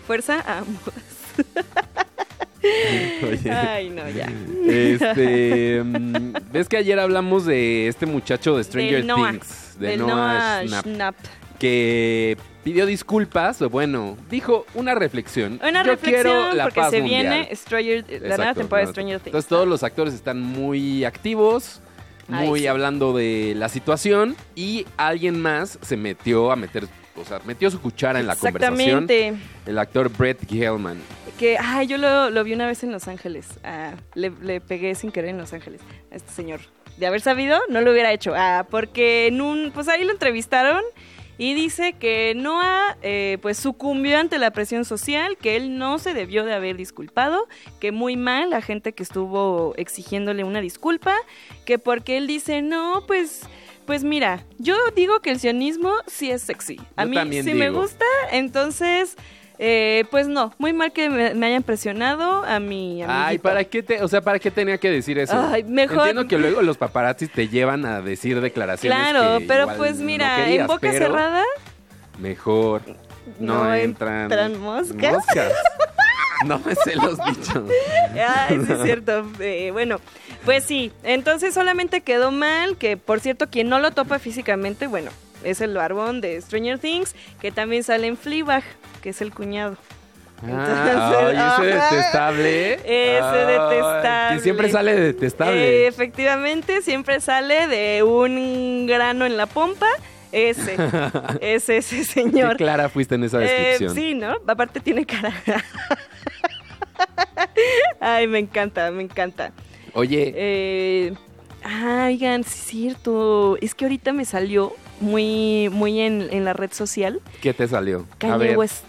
[0.08, 0.94] Fuerza a ambos.
[3.30, 4.28] Oye, Ay, no, ya.
[4.68, 9.32] este, mm, ¿ves que ayer hablamos de este muchacho de Stranger Del Noah.
[9.34, 9.76] Things?
[9.80, 11.16] De Noah Noah Schnapp, Schnapp.
[11.60, 15.54] que pidió disculpas, o bueno, dijo una reflexión.
[15.64, 17.22] Una Yo reflexión quiero la porque paz se mundial.
[17.24, 19.28] viene Stranger, la nueva temporada de Stranger Things.
[19.28, 21.80] Entonces todos los actores están muy activos,
[22.30, 22.68] Ay, muy sí.
[22.68, 27.80] hablando de la situación y alguien más se metió a meter, o sea, metió su
[27.80, 29.04] cuchara en la conversación.
[29.06, 29.34] Exactamente.
[29.66, 30.98] El actor Brett Gelman.
[31.40, 33.48] Que, ay, yo lo, lo vi una vez en Los Ángeles.
[33.64, 35.80] Ah, le, le pegué sin querer en Los Ángeles
[36.12, 36.60] a este señor.
[36.98, 38.34] De haber sabido, no lo hubiera hecho.
[38.36, 40.82] Ah, porque en un, pues ahí lo entrevistaron
[41.38, 46.14] y dice que Noah eh, pues sucumbió ante la presión social, que él no se
[46.14, 47.48] debió de haber disculpado,
[47.80, 51.16] que muy mal la gente que estuvo exigiéndole una disculpa,
[51.66, 53.42] que porque él dice, no, pues...
[53.86, 56.78] Pues mira, yo digo que el sionismo sí es sexy.
[56.98, 59.16] A Yo mí sí me gusta, entonces
[59.60, 63.08] Eh, pues no, muy mal que me, me hayan presionado a mi amiguito.
[63.10, 65.34] Ay, ¿para qué te, o sea, ¿para qué tenía que decir eso?
[65.52, 69.68] Ay, mejor- Entiendo que luego los paparazzis te llevan a decir declaraciones Claro, que pero
[69.76, 71.44] pues no mira, querías, en boca cerrada
[72.20, 72.82] Mejor
[73.40, 75.14] no, No entran, entran moscas.
[75.14, 75.54] moscas.
[76.46, 77.64] No me sé los dichos.
[78.14, 79.26] Ay, sí es cierto.
[79.40, 80.00] Eh, bueno,
[80.46, 80.92] pues sí.
[81.02, 85.10] Entonces solamente quedó mal, que por cierto, quien no lo topa físicamente, bueno,
[85.44, 88.64] es el barbón de Stranger Things, que también sale en Fleabag,
[89.02, 89.78] que es el cuñado.
[90.48, 92.74] Ah, ay, ese detestable.
[92.74, 94.38] Ese Ay, detestable.
[94.38, 95.88] Y siempre sale Eh, detestable.
[95.88, 99.88] efectivamente, siempre sale de un grano en la pompa.
[100.32, 100.76] Ese,
[101.42, 102.58] ese, ese Qué señor.
[102.58, 103.96] clara fuiste en esa Eh, descripción.
[103.96, 104.36] sí, ¿no?
[104.46, 105.34] Aparte tiene cara.
[108.00, 109.52] Ay, me encanta, me encanta.
[109.94, 111.14] Oye, Eh,
[111.68, 113.58] ah, oigan, sí es cierto.
[113.62, 118.06] Es que ahorita me salió muy, muy en, en la red social ¿qué te salió?
[118.14, 118.86] A Kanye ver, West.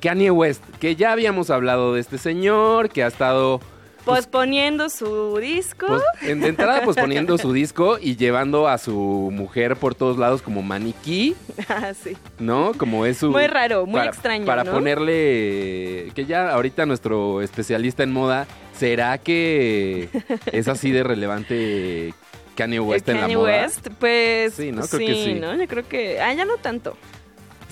[0.00, 3.60] Kanye West, que ya habíamos hablado de este señor, que ha estado
[4.04, 5.86] pues, Posponiendo su disco.
[5.86, 10.16] pues, en- de entrada pues poniendo su disco y llevando a su mujer por todos
[10.18, 11.34] lados como maniquí,
[11.68, 12.16] Ah, sí.
[12.38, 12.72] ¿no?
[12.78, 13.30] Como es su...
[13.30, 14.72] Muy raro, muy para- extraño, Para ¿no?
[14.72, 16.10] ponerle...
[16.14, 18.46] Que ya ahorita nuestro especialista en moda,
[18.78, 20.08] ¿será que
[20.52, 22.14] es así de relevante
[22.54, 23.62] Kanye West en la Kanye moda?
[23.62, 24.86] West, pues Sí, ¿no?
[24.86, 25.34] Creo que sí.
[25.34, 25.54] ¿no?
[25.54, 26.20] Yo creo que...
[26.20, 26.96] Ah, ya no tanto.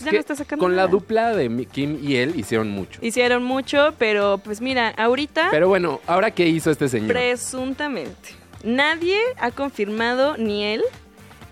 [0.05, 2.99] Ya no está sacando Con la dupla de Kim y él hicieron mucho.
[3.01, 7.12] Hicieron mucho, pero pues mira, ahorita Pero bueno, ¿ahora qué hizo este señor?
[7.12, 10.83] presuntamente nadie ha confirmado ni él,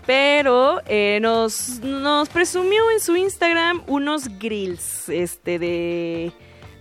[0.05, 6.33] pero eh, nos, nos presumió en su Instagram unos grills este de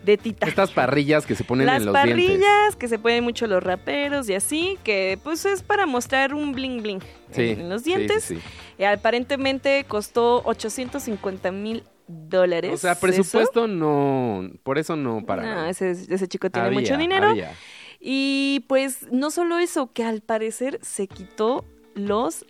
[0.04, 0.50] de titanio.
[0.50, 2.76] Estas parrillas que se ponen Las en los parrillas dientes.
[2.78, 6.82] que se ponen mucho los raperos y así, que pues es para mostrar un bling
[6.82, 8.24] bling Sí, en, en los sí, dientes.
[8.24, 8.38] sí.
[8.78, 12.72] Eh, aparentemente costó 850 mil dólares.
[12.74, 13.00] O sea, eso.
[13.00, 15.42] presupuesto no, por eso no para.
[15.42, 17.28] No, ese, ese chico tiene Había, mucho dinero.
[17.28, 17.52] había.
[18.00, 22.44] Y pues no solo eso, que al parecer se quitó los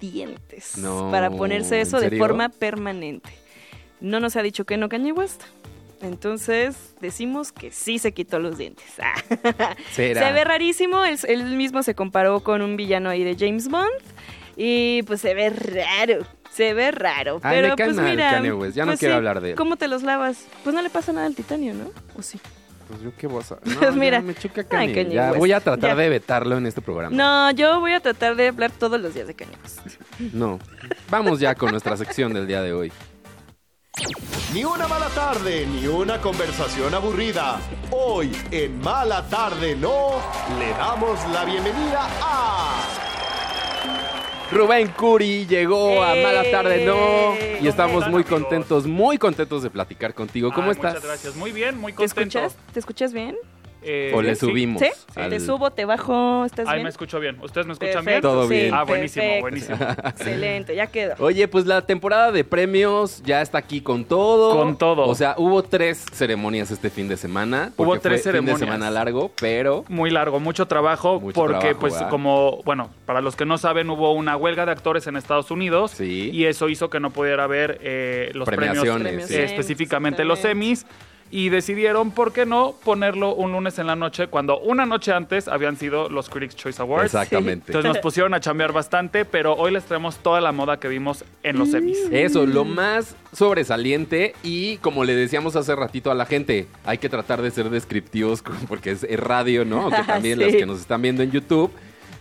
[0.00, 3.28] dientes No, para ponerse eso ¿en de forma permanente.
[4.00, 5.42] No nos ha dicho que no Kanye West.
[6.00, 8.84] Entonces decimos que sí se quitó los dientes.
[9.92, 10.26] Será.
[10.26, 13.90] Se ve rarísimo, él, él mismo se comparó con un villano ahí de James Bond
[14.56, 17.40] y pues se ve raro, se ve raro.
[17.42, 19.50] Ay, pero me pues mal mira, Kanye West, ya no pues quiero sí, hablar de
[19.50, 19.56] él.
[19.56, 20.46] ¿Cómo te los lavas?
[20.64, 21.90] Pues no le pasa nada al titanio, ¿no?
[22.16, 22.40] ¿O sí?
[22.88, 23.62] Pues yo qué saber.
[23.74, 24.20] No, Pues mira.
[24.22, 24.94] me choca Ay, Kanye.
[24.94, 25.38] Kanye ya West.
[25.38, 25.96] voy a tratar Ya.
[25.96, 27.14] de vetarlo en este programa.
[27.14, 29.80] No, yo voy a tratar de hablar todos los días de Kanye West.
[30.32, 30.58] No.
[31.10, 32.90] Vamos ya con nuestra sección del día de hoy.
[34.54, 37.60] Ni una mala tarde, ni una conversación aburrida.
[37.90, 40.20] Hoy en Mala Tarde No
[40.58, 42.84] le damos la bienvenida a
[44.50, 46.22] Rubén Curi llegó a ¡Eh!
[46.22, 48.40] Mala Tarde No y ¿Cómo estamos están, muy amigos?
[48.40, 50.50] contentos, muy contentos de platicar contigo.
[50.52, 50.94] ¿Cómo Ay, estás?
[50.94, 51.36] Muchas gracias.
[51.36, 52.38] Muy bien, muy ¿Te contento.
[52.38, 52.56] escuchas?
[52.72, 53.36] ¿Te escuchas bien?
[53.82, 54.46] Eh, O le sí.
[54.46, 54.82] subimos.
[54.82, 54.88] ¿Sí?
[55.14, 56.44] al- ¿Te subo, te bajo?
[56.44, 56.82] ¿Estás Ahí bien?
[56.84, 57.38] me escucho bien.
[57.42, 58.74] ¿Ustedes me escuchan Perfecto, Todo sí, bien.
[58.74, 59.40] Ah, buenísimo, perfecto.
[59.42, 59.78] buenísimo.
[60.08, 61.14] Excelente, ya quedó.
[61.20, 64.56] Oye, pues la temporada de premios ya está aquí con todo.
[64.56, 65.06] Con todo.
[65.06, 67.72] O sea, hubo tres ceremonias este fin de semana.
[67.76, 68.58] Hubo tres fue ceremonias.
[68.58, 72.10] Fin de semana largo, pero Muy largo, mucho trabajo, Mucho porque trabajo, pues ¿verdad?
[72.10, 75.92] como, bueno, para los que no saben, hubo una huelga de actores en Estados Unidos
[75.92, 76.30] Sí.
[76.32, 79.34] y eso hizo que no pudiera haber eh, los premios, Premiaciones, sí.
[79.36, 80.84] eh, específicamente los semis.
[81.30, 85.48] Y decidieron, ¿por qué no?, ponerlo un lunes en la noche, cuando una noche antes
[85.48, 87.06] habían sido los Critics' Choice Awards.
[87.06, 87.64] exactamente.
[87.68, 91.24] Entonces nos pusieron a chambear bastante, pero hoy les traemos toda la moda que vimos
[91.42, 91.98] en los semis.
[92.10, 97.08] Eso, lo más sobresaliente y como le decíamos hace ratito a la gente, hay que
[97.08, 99.82] tratar de ser descriptivos porque es, radio, ¿no?
[99.82, 100.44] Aunque también Sí.
[100.44, 101.70] los que nos están viendo en YouTube,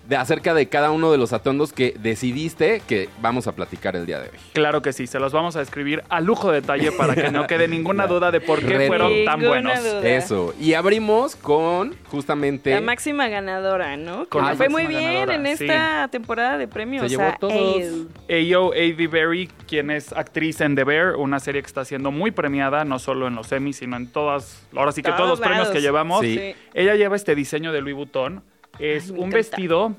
[0.07, 4.05] de acerca de cada uno de los atuendos que decidiste que vamos a platicar el
[4.05, 4.37] día de hoy.
[4.53, 7.45] Claro que sí, se los vamos a describir a lujo de detalle para que no
[7.47, 8.87] quede ninguna duda de por qué Reto.
[8.87, 9.83] fueron tan Ninguna buenos.
[9.83, 10.07] duda.
[10.09, 10.53] Eso.
[10.59, 12.71] Y abrimos con justamente...
[12.71, 14.27] La máxima ganadora, ¿no?
[14.29, 15.65] Con Que la fue muy bien ganadora, en sí.
[15.65, 17.01] esta temporada de premios.
[17.01, 17.83] Se o llevó sea, todos.
[18.29, 19.07] Ayo A.V.
[19.07, 22.99] Berry, quien es actriz en The Bear, una serie que está siendo muy premiada, no
[22.99, 25.73] solo en los semis, sino en todas, ahora sí que todos, Todos los premios lados.
[25.75, 26.21] que llevamos.
[26.21, 26.55] Sí.
[26.73, 28.41] Ella lleva este diseño de Louis Vuitton.
[28.79, 29.35] Es Ay, un encanta.
[29.37, 29.95] vestido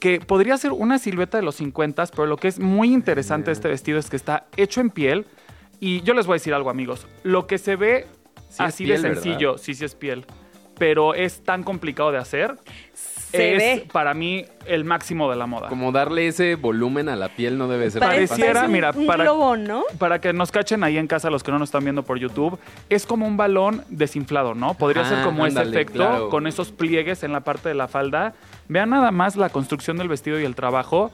[0.00, 3.52] que podría ser una silueta de los 50, pero lo que es muy interesante de
[3.52, 5.26] este vestido es que está hecho en piel.
[5.78, 7.06] Y yo les voy a decir algo, amigos.
[7.22, 8.06] Lo que se ve
[8.48, 9.22] Sí así piel, de ¿verdad?
[9.22, 10.24] sencillo, sí, sí es piel,
[10.82, 12.56] pero es tan complicado de hacer.
[12.92, 13.88] Se es ve.
[13.92, 15.68] para mí el máximo de la moda.
[15.68, 19.22] Como darle ese volumen a la piel no debe ser Pareciera, un- mira, un para-
[19.22, 19.84] globo, ¿no?
[20.00, 22.58] Para que nos cachen ahí en casa los que no nos están viendo por YouTube,
[22.88, 24.74] es como un balón desinflado, ¿no?
[24.74, 26.28] Podría Ah, ser como ese efecto claro.
[26.30, 28.34] con esos pliegues en la parte de la falda.
[28.66, 31.12] Vean nada más la construcción del vestido y el trabajo.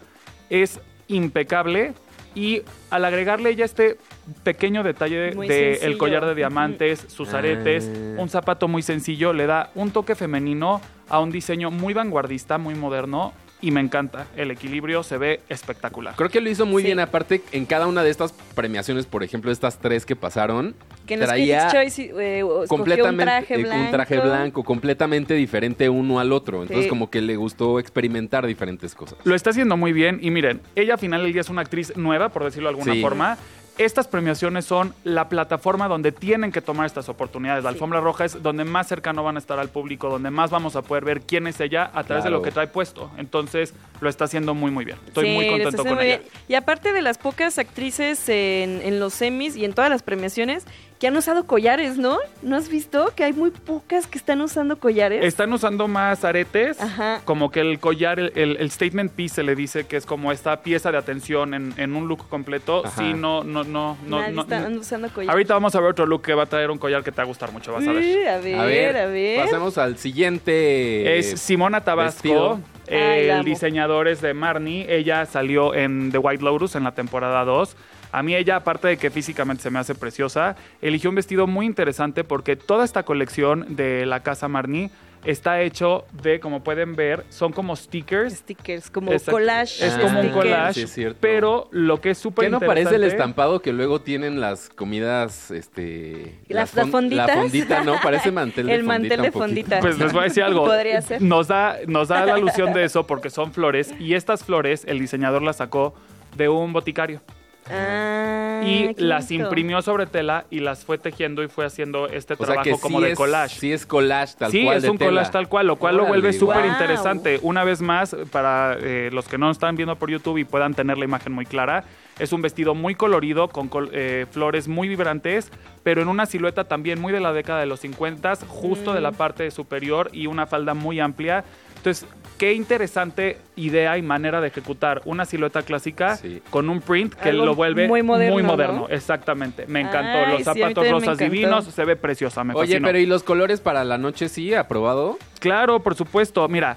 [0.48, 1.92] Es impecable
[2.35, 3.98] y al agregarle ya este
[4.45, 5.99] pequeño detalle del sencillo.
[5.99, 7.38] collar de diamantes, sus Ah.
[7.38, 12.59] aretes, un zapato muy sencillo, le da un toque femenino a un diseño muy vanguardista,
[12.59, 14.27] muy moderno y me encanta.
[14.37, 16.14] El equilibrio se ve espectacular.
[16.14, 16.87] Creo que lo hizo muy Sí.
[16.88, 17.01] bien.
[17.01, 20.77] Aparte, en cada una de estas premiaciones, por ejemplo, estas tres que pasaron,
[21.09, 23.85] Que en traía Choice eh, completamente un traje eh, blanco.
[23.87, 26.61] un traje blanco, completamente diferente uno al otro.
[26.62, 26.88] Entonces, Sí.
[26.91, 29.19] como que le gustó experimentar diferentes cosas.
[29.25, 31.97] Lo está haciendo muy bien y miren, ella al final del día es una actriz
[31.97, 33.01] nueva, por decirlo de alguna Sí.
[33.03, 33.38] forma.
[33.79, 37.62] Estas premiaciones son la plataforma donde tienen que tomar estas oportunidades.
[37.62, 37.77] La Sí.
[37.77, 40.83] alfombra roja es donde más cercano van a estar al público, donde más vamos a
[40.83, 43.11] poder ver quién es ella a través de lo que trae puesto.
[43.19, 44.99] Entonces, lo está haciendo muy, muy bien.
[45.07, 46.17] Estoy Sí, muy contento con muy ella.
[46.19, 46.31] bien.
[46.49, 50.64] Y aparte de las pocas actrices en, en los semis y en todas las premiaciones
[50.99, 52.19] que han usado collares, ¿no?
[52.43, 55.25] ¿No has visto que hay muy pocas que están usando collares?
[55.25, 57.21] Están usando más aretes, Ajá.
[57.25, 60.33] como que el collar, el, el- el statement piece se le dice que es como
[60.33, 62.85] esta pieza de atención en, en un look completo.
[62.85, 63.01] Ajá.
[63.01, 64.21] Sí, no, no, no, no.
[64.21, 65.31] Nadie no- está usando collares.
[65.31, 67.23] Ahorita vamos a ver otro look que va a traer un collar que te va
[67.23, 68.03] a gustar mucho, vas a ver.
[68.03, 69.45] Uh, a ver, a ver.
[69.45, 71.19] pasemos al siguiente.
[71.19, 72.23] Es Simona Tabasco.
[72.23, 72.61] vestido.
[72.89, 74.87] El diseñador es de Marnie.
[74.89, 77.77] Ella salió en The White Lotus en la temporada 2.
[78.12, 81.66] A mí ella, aparte de que físicamente se me hace preciosa, eligió un vestido muy
[81.66, 84.90] interesante porque toda esta colección de la casa Marnie
[85.25, 88.35] está hecho de, como pueden ver, son como stickers.
[88.35, 89.33] Stickers, como Exacto.
[89.33, 89.85] collage.
[89.85, 90.35] Es como un stickers.
[90.35, 91.18] collage, Sí, es cierto.
[91.21, 95.51] pero lo que es súper ¿Qué no parece el estampado que luego tienen las comidas,
[95.51, 96.38] este...
[96.49, 97.27] Las- las fonditas.
[97.27, 97.97] La fondita, ¿no?
[98.03, 99.81] Parece mantel de El fondita mantel un de fondita.
[99.81, 100.64] Pues les voy a decir algo.
[100.64, 101.21] Podría ser.
[101.21, 104.99] Nos da, nos da la alusión de eso porque son flores y estas flores el
[105.01, 105.94] diseñador las sacó
[106.37, 107.21] de un boticario
[107.70, 109.44] Ah, y las bonito.
[109.44, 112.81] imprimió sobre tela y las fue tejiendo y fue haciendo este O sea trabajo que
[112.81, 113.59] como sí de es- collage.
[113.61, 115.11] Sí es collage tal sí, cual es de un tela.
[115.11, 116.70] collage tal cual, lo cual lo vuelve súper wow.
[116.70, 117.38] interesante.
[117.42, 120.98] Una vez más, para eh, los que no están viendo por YouTube y puedan tener
[120.98, 121.85] la imagen muy clara,
[122.18, 125.50] es un vestido muy colorido, con col- eh, flores muy vibrantes,
[125.85, 129.12] pero en una silueta también muy de la década de los 50, justo de la
[129.12, 131.44] parte superior y una falda muy amplia.
[131.88, 136.42] Entonces, qué interesante idea y manera de ejecutar una silueta clásica Sí.
[136.51, 138.79] con un print que Algo lo vuelve muy moderno, moderno.
[138.81, 138.88] ¿no?
[138.90, 140.18] Exactamente, me encantó.
[140.27, 142.87] Ay, Los zapatos rosas divinos, se ve preciosa, me Oye, fascinó.
[142.88, 144.53] pero ¿y los colores para la noche sí?
[144.53, 145.16] ¿Aprobado?
[145.40, 146.46] Claro, por supuesto.
[146.48, 146.77] Mira,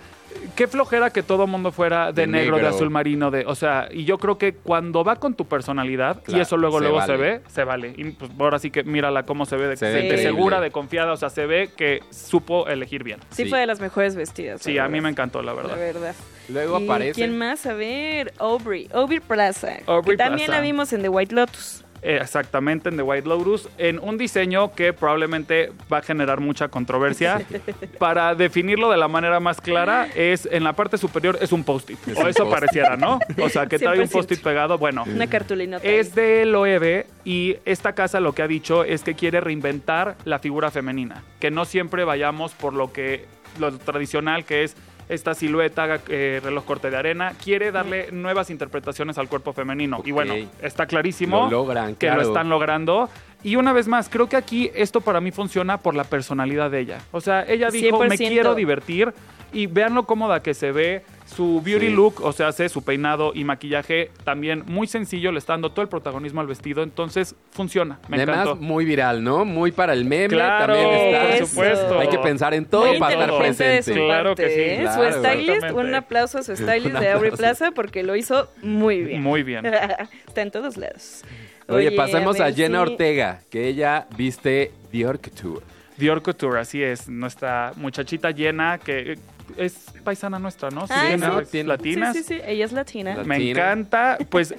[0.55, 3.87] qué flojera que todo mundo fuera de, De negro, de azul marino, de, o sea,
[3.91, 7.13] y yo creo que cuando va con tu personalidad y eso luego se luego vale.
[7.13, 7.93] se ve, se vale.
[7.97, 10.23] Y pues ahora sí que mírala cómo se ve de, Se ve de increíble.
[10.23, 13.19] segura, de confiada, o sea, se ve que supo elegir bien.
[13.29, 13.49] Sí, Sí.
[13.49, 14.61] fue de las mejores vestidas.
[14.61, 15.03] Sí, a mí verdad.
[15.03, 15.77] me encantó, la La verdad.
[15.77, 16.15] verdad.
[16.49, 17.13] Luego ¿Y aparece...
[17.13, 17.65] ¿Quién más?
[17.65, 18.87] A ver, Aubrey.
[18.93, 19.77] Aubrey Plaza.
[19.87, 20.59] Aubrey que también Plaza.
[20.59, 21.80] la vimos en The White Lotus.
[22.01, 26.67] Eh, Exactamente, en The White Lotus, en un diseño que probablemente va a generar mucha
[26.69, 27.41] controversia.
[27.99, 31.99] Para definirlo de la manera más clara, es en la parte superior es un post-it.
[32.07, 33.19] Es O un eso pareciera, ¿no?
[33.41, 34.11] O sea, que trae un 100%.
[34.11, 34.77] post-it pegado.
[34.77, 35.87] Bueno, Una cartulinota.
[35.87, 40.39] Es de Loewe y esta casa lo que ha dicho es que quiere reinventar la
[40.39, 43.25] figura femenina, que no siempre vayamos por lo que
[43.59, 44.77] lo tradicional que es
[45.11, 50.01] esta silueta, eh, reloj corte de arena, quiere darle nuevas interpretaciones al cuerpo femenino.
[50.05, 52.21] Y bueno, está clarísimo Lo logran, que claro.
[52.21, 53.09] lo están logrando.
[53.43, 56.79] Y una vez más, creo que aquí esto para mí funciona por la personalidad de
[56.79, 56.99] ella.
[57.11, 58.17] O sea, ella dijo, me 100%.
[58.29, 59.13] quiero divertir
[59.51, 61.03] y vean lo cómoda que se ve.
[61.35, 61.93] Su beauty Sí.
[61.93, 65.81] look, o sea, hace su peinado y maquillaje también muy sencillo, le está dando todo
[65.81, 67.99] el protagonismo al vestido, entonces funciona.
[68.09, 68.55] Me Además, encantó.
[68.57, 69.45] muy viral, ¿no?
[69.45, 71.37] Muy para el meme Claro, también está.
[71.37, 71.99] por supuesto.
[71.99, 73.93] Hay que pensar en todo Muy para estar presente.
[73.93, 74.77] Claro que sí, ¿eh?
[74.81, 75.13] claro.
[75.13, 77.31] Su stylist, un aplauso a su stylist de Aubrey.
[77.31, 79.21] Plaza porque lo hizo muy bien.
[79.21, 79.65] Muy bien.
[80.27, 81.23] Está en todos lados.
[81.69, 85.65] Oye, pasemos a, ver Jenna Ortega, que ella viste Dior Couture.
[86.01, 89.17] Dior Couture, así es, nuestra muchachita llena que eh,
[89.57, 90.85] es paisana nuestra, ¿no?
[90.89, 91.63] Ah, tiene sí.
[91.63, 92.15] latinas.
[92.17, 92.41] Sí, sí, sí.
[92.45, 93.15] Ella es latina.
[93.15, 94.17] La- Me encanta.
[94.29, 94.53] Pues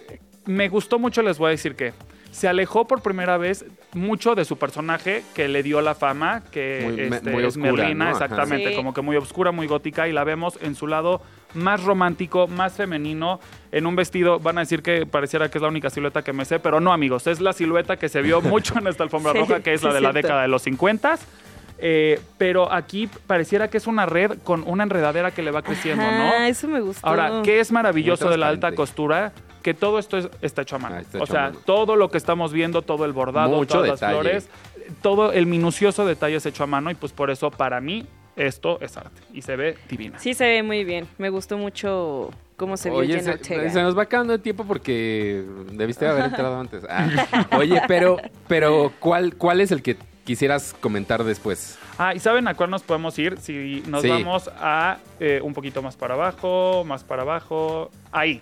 [0.46, 1.92] me gustó mucho, les voy a decir que
[2.31, 6.81] se alejó por primera vez mucho de su personaje que le dio la fama, que
[6.85, 8.11] Muy me- este, muy es oscura, Merlina, ¿no?
[8.12, 8.76] Exactamente, Sí.
[8.76, 11.20] como que muy oscura, muy gótica, y la vemos en su lado
[11.54, 15.68] más romántico, más femenino, en un vestido, van a decir que pareciera que es la
[15.68, 18.78] única silueta que me sé, pero no amigos, es la silueta que se vio mucho
[18.78, 20.26] en esta alfombra Sí, roja, que es sí la de es la cierto.
[20.28, 21.18] década de los 50
[21.84, 26.04] eh, pero aquí pareciera que es una red con una enredadera que le va creciendo,
[26.04, 26.44] Ajá, ¿no?
[26.46, 27.04] eso me gustó.
[27.04, 29.32] Ahora, ¿qué es maravilloso de la alta costura?
[29.64, 30.96] Que todo esto es- está hecho a mano.
[31.00, 31.58] Ah, o sea, mano.
[31.64, 34.12] todo lo que estamos viendo, todo el bordado, Mucho todas detalle.
[34.12, 34.48] las flores,
[35.02, 38.06] todo el minucioso detalle es hecho a mano y pues por eso para mí
[38.37, 40.18] esto es arte y se ve divina.
[40.18, 41.06] Sí se ve muy bien.
[41.18, 43.70] Me gustó mucho cómo se vio Oye, Jenna se, Ortega.
[43.70, 46.85] se nos va acabando el tiempo porque debiste haber entrado antes.
[46.88, 47.08] Ah,
[47.58, 48.18] Oye, pero,
[48.48, 51.78] pero ¿cuál, ¿cuál es el que quisieras comentar después?
[51.98, 53.38] Ah, ¿y saben a cuál nos podemos ir?
[53.38, 54.08] Si nos Sí.
[54.08, 58.40] vamos a eh, un poquito más para abajo, más para abajo, ahí.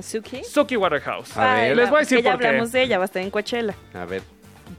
[0.00, 0.42] Suki.
[0.44, 1.34] Suki Waterhouse.
[1.38, 1.76] A ver.
[1.76, 2.46] Les voy a decir que ya por qué.
[2.48, 3.74] hablamos de ella, va a estar en Coachella.
[3.94, 4.22] A ver.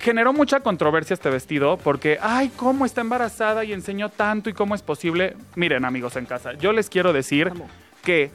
[0.08, 4.74] Generó mucha controversia este vestido porque, ay, cómo está embarazada y enseñó tanto y cómo
[4.74, 5.36] es posible.
[5.56, 7.52] Miren, amigos en casa, yo les quiero decir
[8.06, 8.32] que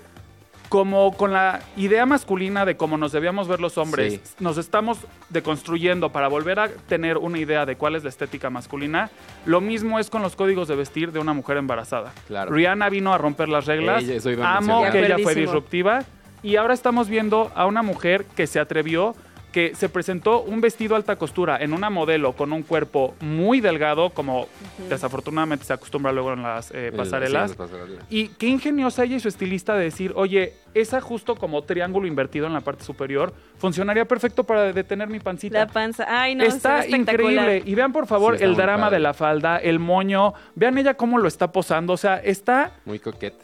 [0.69, 4.21] como con la idea masculina de cómo nos debíamos ver los hombres, Sí.
[4.39, 4.99] nos estamos
[5.31, 9.09] deconstruyendo para volver a tener una idea de cuál es la estética masculina,
[9.47, 12.13] lo mismo es con los códigos de vestir de una mujer embarazada.
[12.27, 12.53] Claro.
[12.53, 16.05] Rihanna vino a romper las reglas, Ella- amo que ella fue disruptiva
[16.43, 19.15] y ahora estamos viendo a una mujer que se atrevió
[19.53, 24.11] que se presentó un vestido alta costura en una modelo con un cuerpo muy delgado,
[24.11, 24.49] como
[24.89, 27.51] desafortunadamente se acostumbra luego en las eh, Eh, pasarelas.
[27.53, 28.05] sí, las pasarelas.
[28.11, 32.47] Y qué ingeniosa ella y su estilista de decir, oye, esa justo como triángulo invertido
[32.47, 35.59] en la parte superior funcionaría perfecto para detener mi pancita.
[35.59, 36.07] La panza.
[36.09, 37.63] Ay, no, está increíble.
[37.65, 38.97] Y vean por favor Sí, el drama padre.
[38.97, 40.35] de la falda, el moño.
[40.55, 41.93] Vean ella cómo lo está posando.
[41.93, 43.39] O sea, está Muy coquete.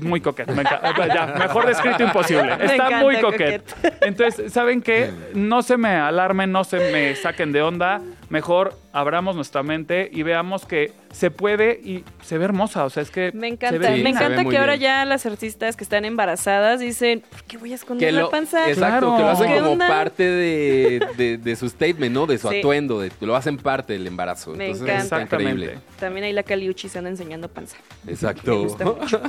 [0.00, 0.52] muy coquete.
[0.52, 0.94] me encanta.
[1.14, 2.52] Ya, mejor descrito imposible.
[2.60, 3.62] Está encanta muy coquete.
[4.02, 5.10] Entonces, ¿saben qué?
[5.34, 8.00] No se me alarmen, no se me saquen de onda.
[8.30, 12.84] Mejor abramos nuestra mente y veamos que se puede y se ve hermosa.
[12.84, 13.32] O sea, es que.
[13.34, 14.82] Me se encanta, ve Sí, me encanta que ahora bien.
[14.82, 18.30] ya las artistas que están embarazadas dicen, ¿por qué voy a esconder Que la lo,
[18.30, 18.68] panza?
[18.70, 19.16] exacto, Claro.
[19.16, 19.88] que lo hacen ¿Qué como onda?
[19.88, 22.26] parte de, de- de su statement, ¿no?
[22.26, 22.58] De su Sí.
[22.60, 24.52] atuendo, de, lo hacen parte del embarazo.
[24.52, 25.02] Me Entonces encanta.
[25.02, 25.78] está increíble.
[25.98, 27.76] También ahí la Caliuchi se anda enseñando panza.
[28.04, 28.62] Me Exacto.
[28.62, 29.20] gusta mucho.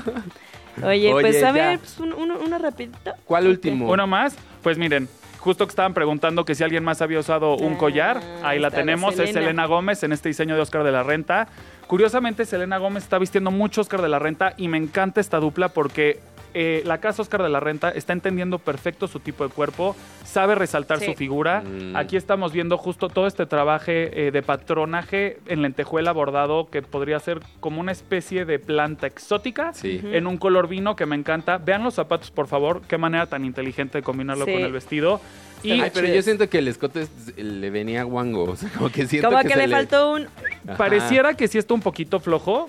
[0.84, 3.14] Oye, Oye, pues a ver, pues, un- uno, uno rapidito.
[3.26, 3.89] ¿Cuál último?
[3.89, 5.10] Uno más, pues miren,
[5.42, 8.72] justo que estaban preguntando que si alguien más había usado un Ah, collar, ahí la
[8.72, 9.32] tenemos, es.
[9.34, 11.48] Selena Gómez en este diseño de Oscar de la Renta.
[11.88, 15.70] Curiosamente, Selena Gómez está vistiendo mucho Oscar de la Renta y me encanta esta dupla
[15.70, 16.20] porque
[16.54, 20.56] eh, la casa Oscar de la Renta está entendiendo perfecto su tipo de cuerpo, sabe
[20.56, 21.06] resaltar Sí.
[21.06, 21.62] su figura.
[21.62, 21.95] Mm.
[21.95, 27.20] Aquí estamos viendo justo todo este trabajo eh, de patronaje en lentejuela bordado que podría
[27.20, 30.02] ser como una especie de planta exótica Sí.
[30.04, 31.58] en un color vino que me encanta.
[31.58, 32.82] Vean los zapatos, por favor.
[32.88, 34.54] Qué manera tan inteligente de combinarlo Sí.
[34.54, 35.22] con el vestido.
[35.64, 38.43] Y Ay, pero yo siento que el escote es- le venía guango.
[38.45, 40.24] O sea, como que siento Como que, que, se le faltó un...
[40.68, 40.76] Ajá.
[40.78, 42.68] pareciera que sí está un poquito flojo.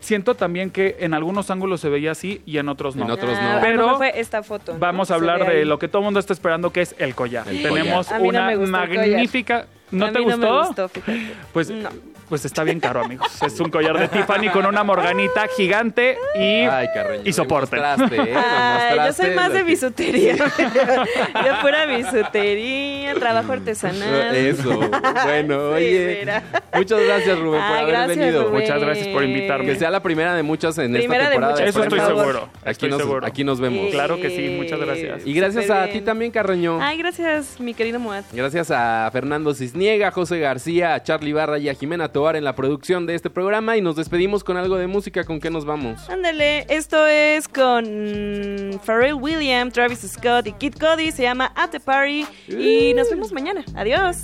[0.00, 3.04] Siento también que en algunos ángulos se veía así y en otros no.
[3.04, 3.50] En otros Ah, no.
[3.50, 4.74] a lo Pero fue esta foto.
[4.74, 4.78] ¿no?
[4.78, 5.64] Vamos a hablar de ahí.
[5.64, 7.48] lo que todo el mundo está esperando, que es el collar.
[7.48, 8.20] El Tenemos collar.
[8.20, 9.66] A mí no una magnífica...
[9.90, 10.38] ¿No A te mí gustó?
[10.40, 11.26] No me gustó, fíjate.
[11.52, 11.88] Pues, No.
[12.28, 13.26] Pues está bien caro, amigos.
[13.42, 16.62] Es un collar de Tiffany con una morganita gigante y...
[16.64, 17.22] Ay, Carreño.
[17.24, 17.76] y soporte.
[17.76, 18.34] ¿eh?
[18.36, 20.36] Ay, yo soy más de bisutería.
[20.36, 24.34] yo pura bisutería, trabajo artesanal.
[24.34, 24.78] Eso.
[25.24, 26.16] Bueno, Sí, oye.
[26.20, 26.42] mira.
[26.74, 28.44] Muchas gracias, Rubén, por Ay, haber gracias, venido.
[28.44, 28.60] Rubén.
[28.62, 29.64] Muchas gracias por invitarme.
[29.66, 31.52] Que sea la primera de muchas en Primera esta de temporada.
[31.54, 32.48] muchas, Eso estoy seguro.
[32.60, 33.26] Aquí Estoy nos, seguro.
[33.26, 33.90] aquí nos vemos.
[33.90, 35.22] Claro que sí, muchas gracias.
[35.26, 36.78] Y gracias a ti también, Carreño.
[36.80, 38.24] Ay, gracias, mi querido Moat.
[38.32, 42.56] Gracias a Fernando Cisniega, José García, a Charlie Barra y a Jimena Tobar en la
[42.56, 43.76] producción de este programa.
[43.76, 45.24] Y nos despedimos con algo de música.
[45.24, 46.08] ¿Con qué nos vamos?
[46.08, 51.12] Ándale, esto es con Pharrell Williams, Travis Scott y Kid Cody.
[51.12, 52.24] Se llama At the Party.
[52.48, 53.66] Y nos vemos mañana.
[53.74, 54.22] Adiós.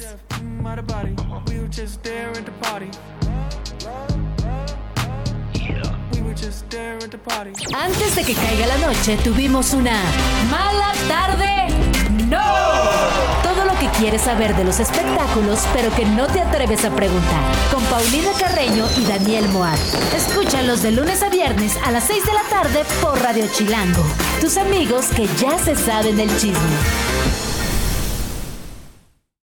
[7.75, 10.01] Antes de que caiga la noche, tuvimos una
[10.51, 11.92] mala tarde.
[12.33, 13.43] ¡No!
[13.43, 17.43] Todo lo que quieres saber de los espectáculos, pero que no te atreves a preguntar.
[17.71, 19.79] Con Paulina Carreño y Daniel Moat.
[20.17, 24.03] Escúchalos de lunes a viernes a las 6 de la tarde por Radio Chilango.
[24.41, 27.52] Tus amigos que ya se saben el chisme.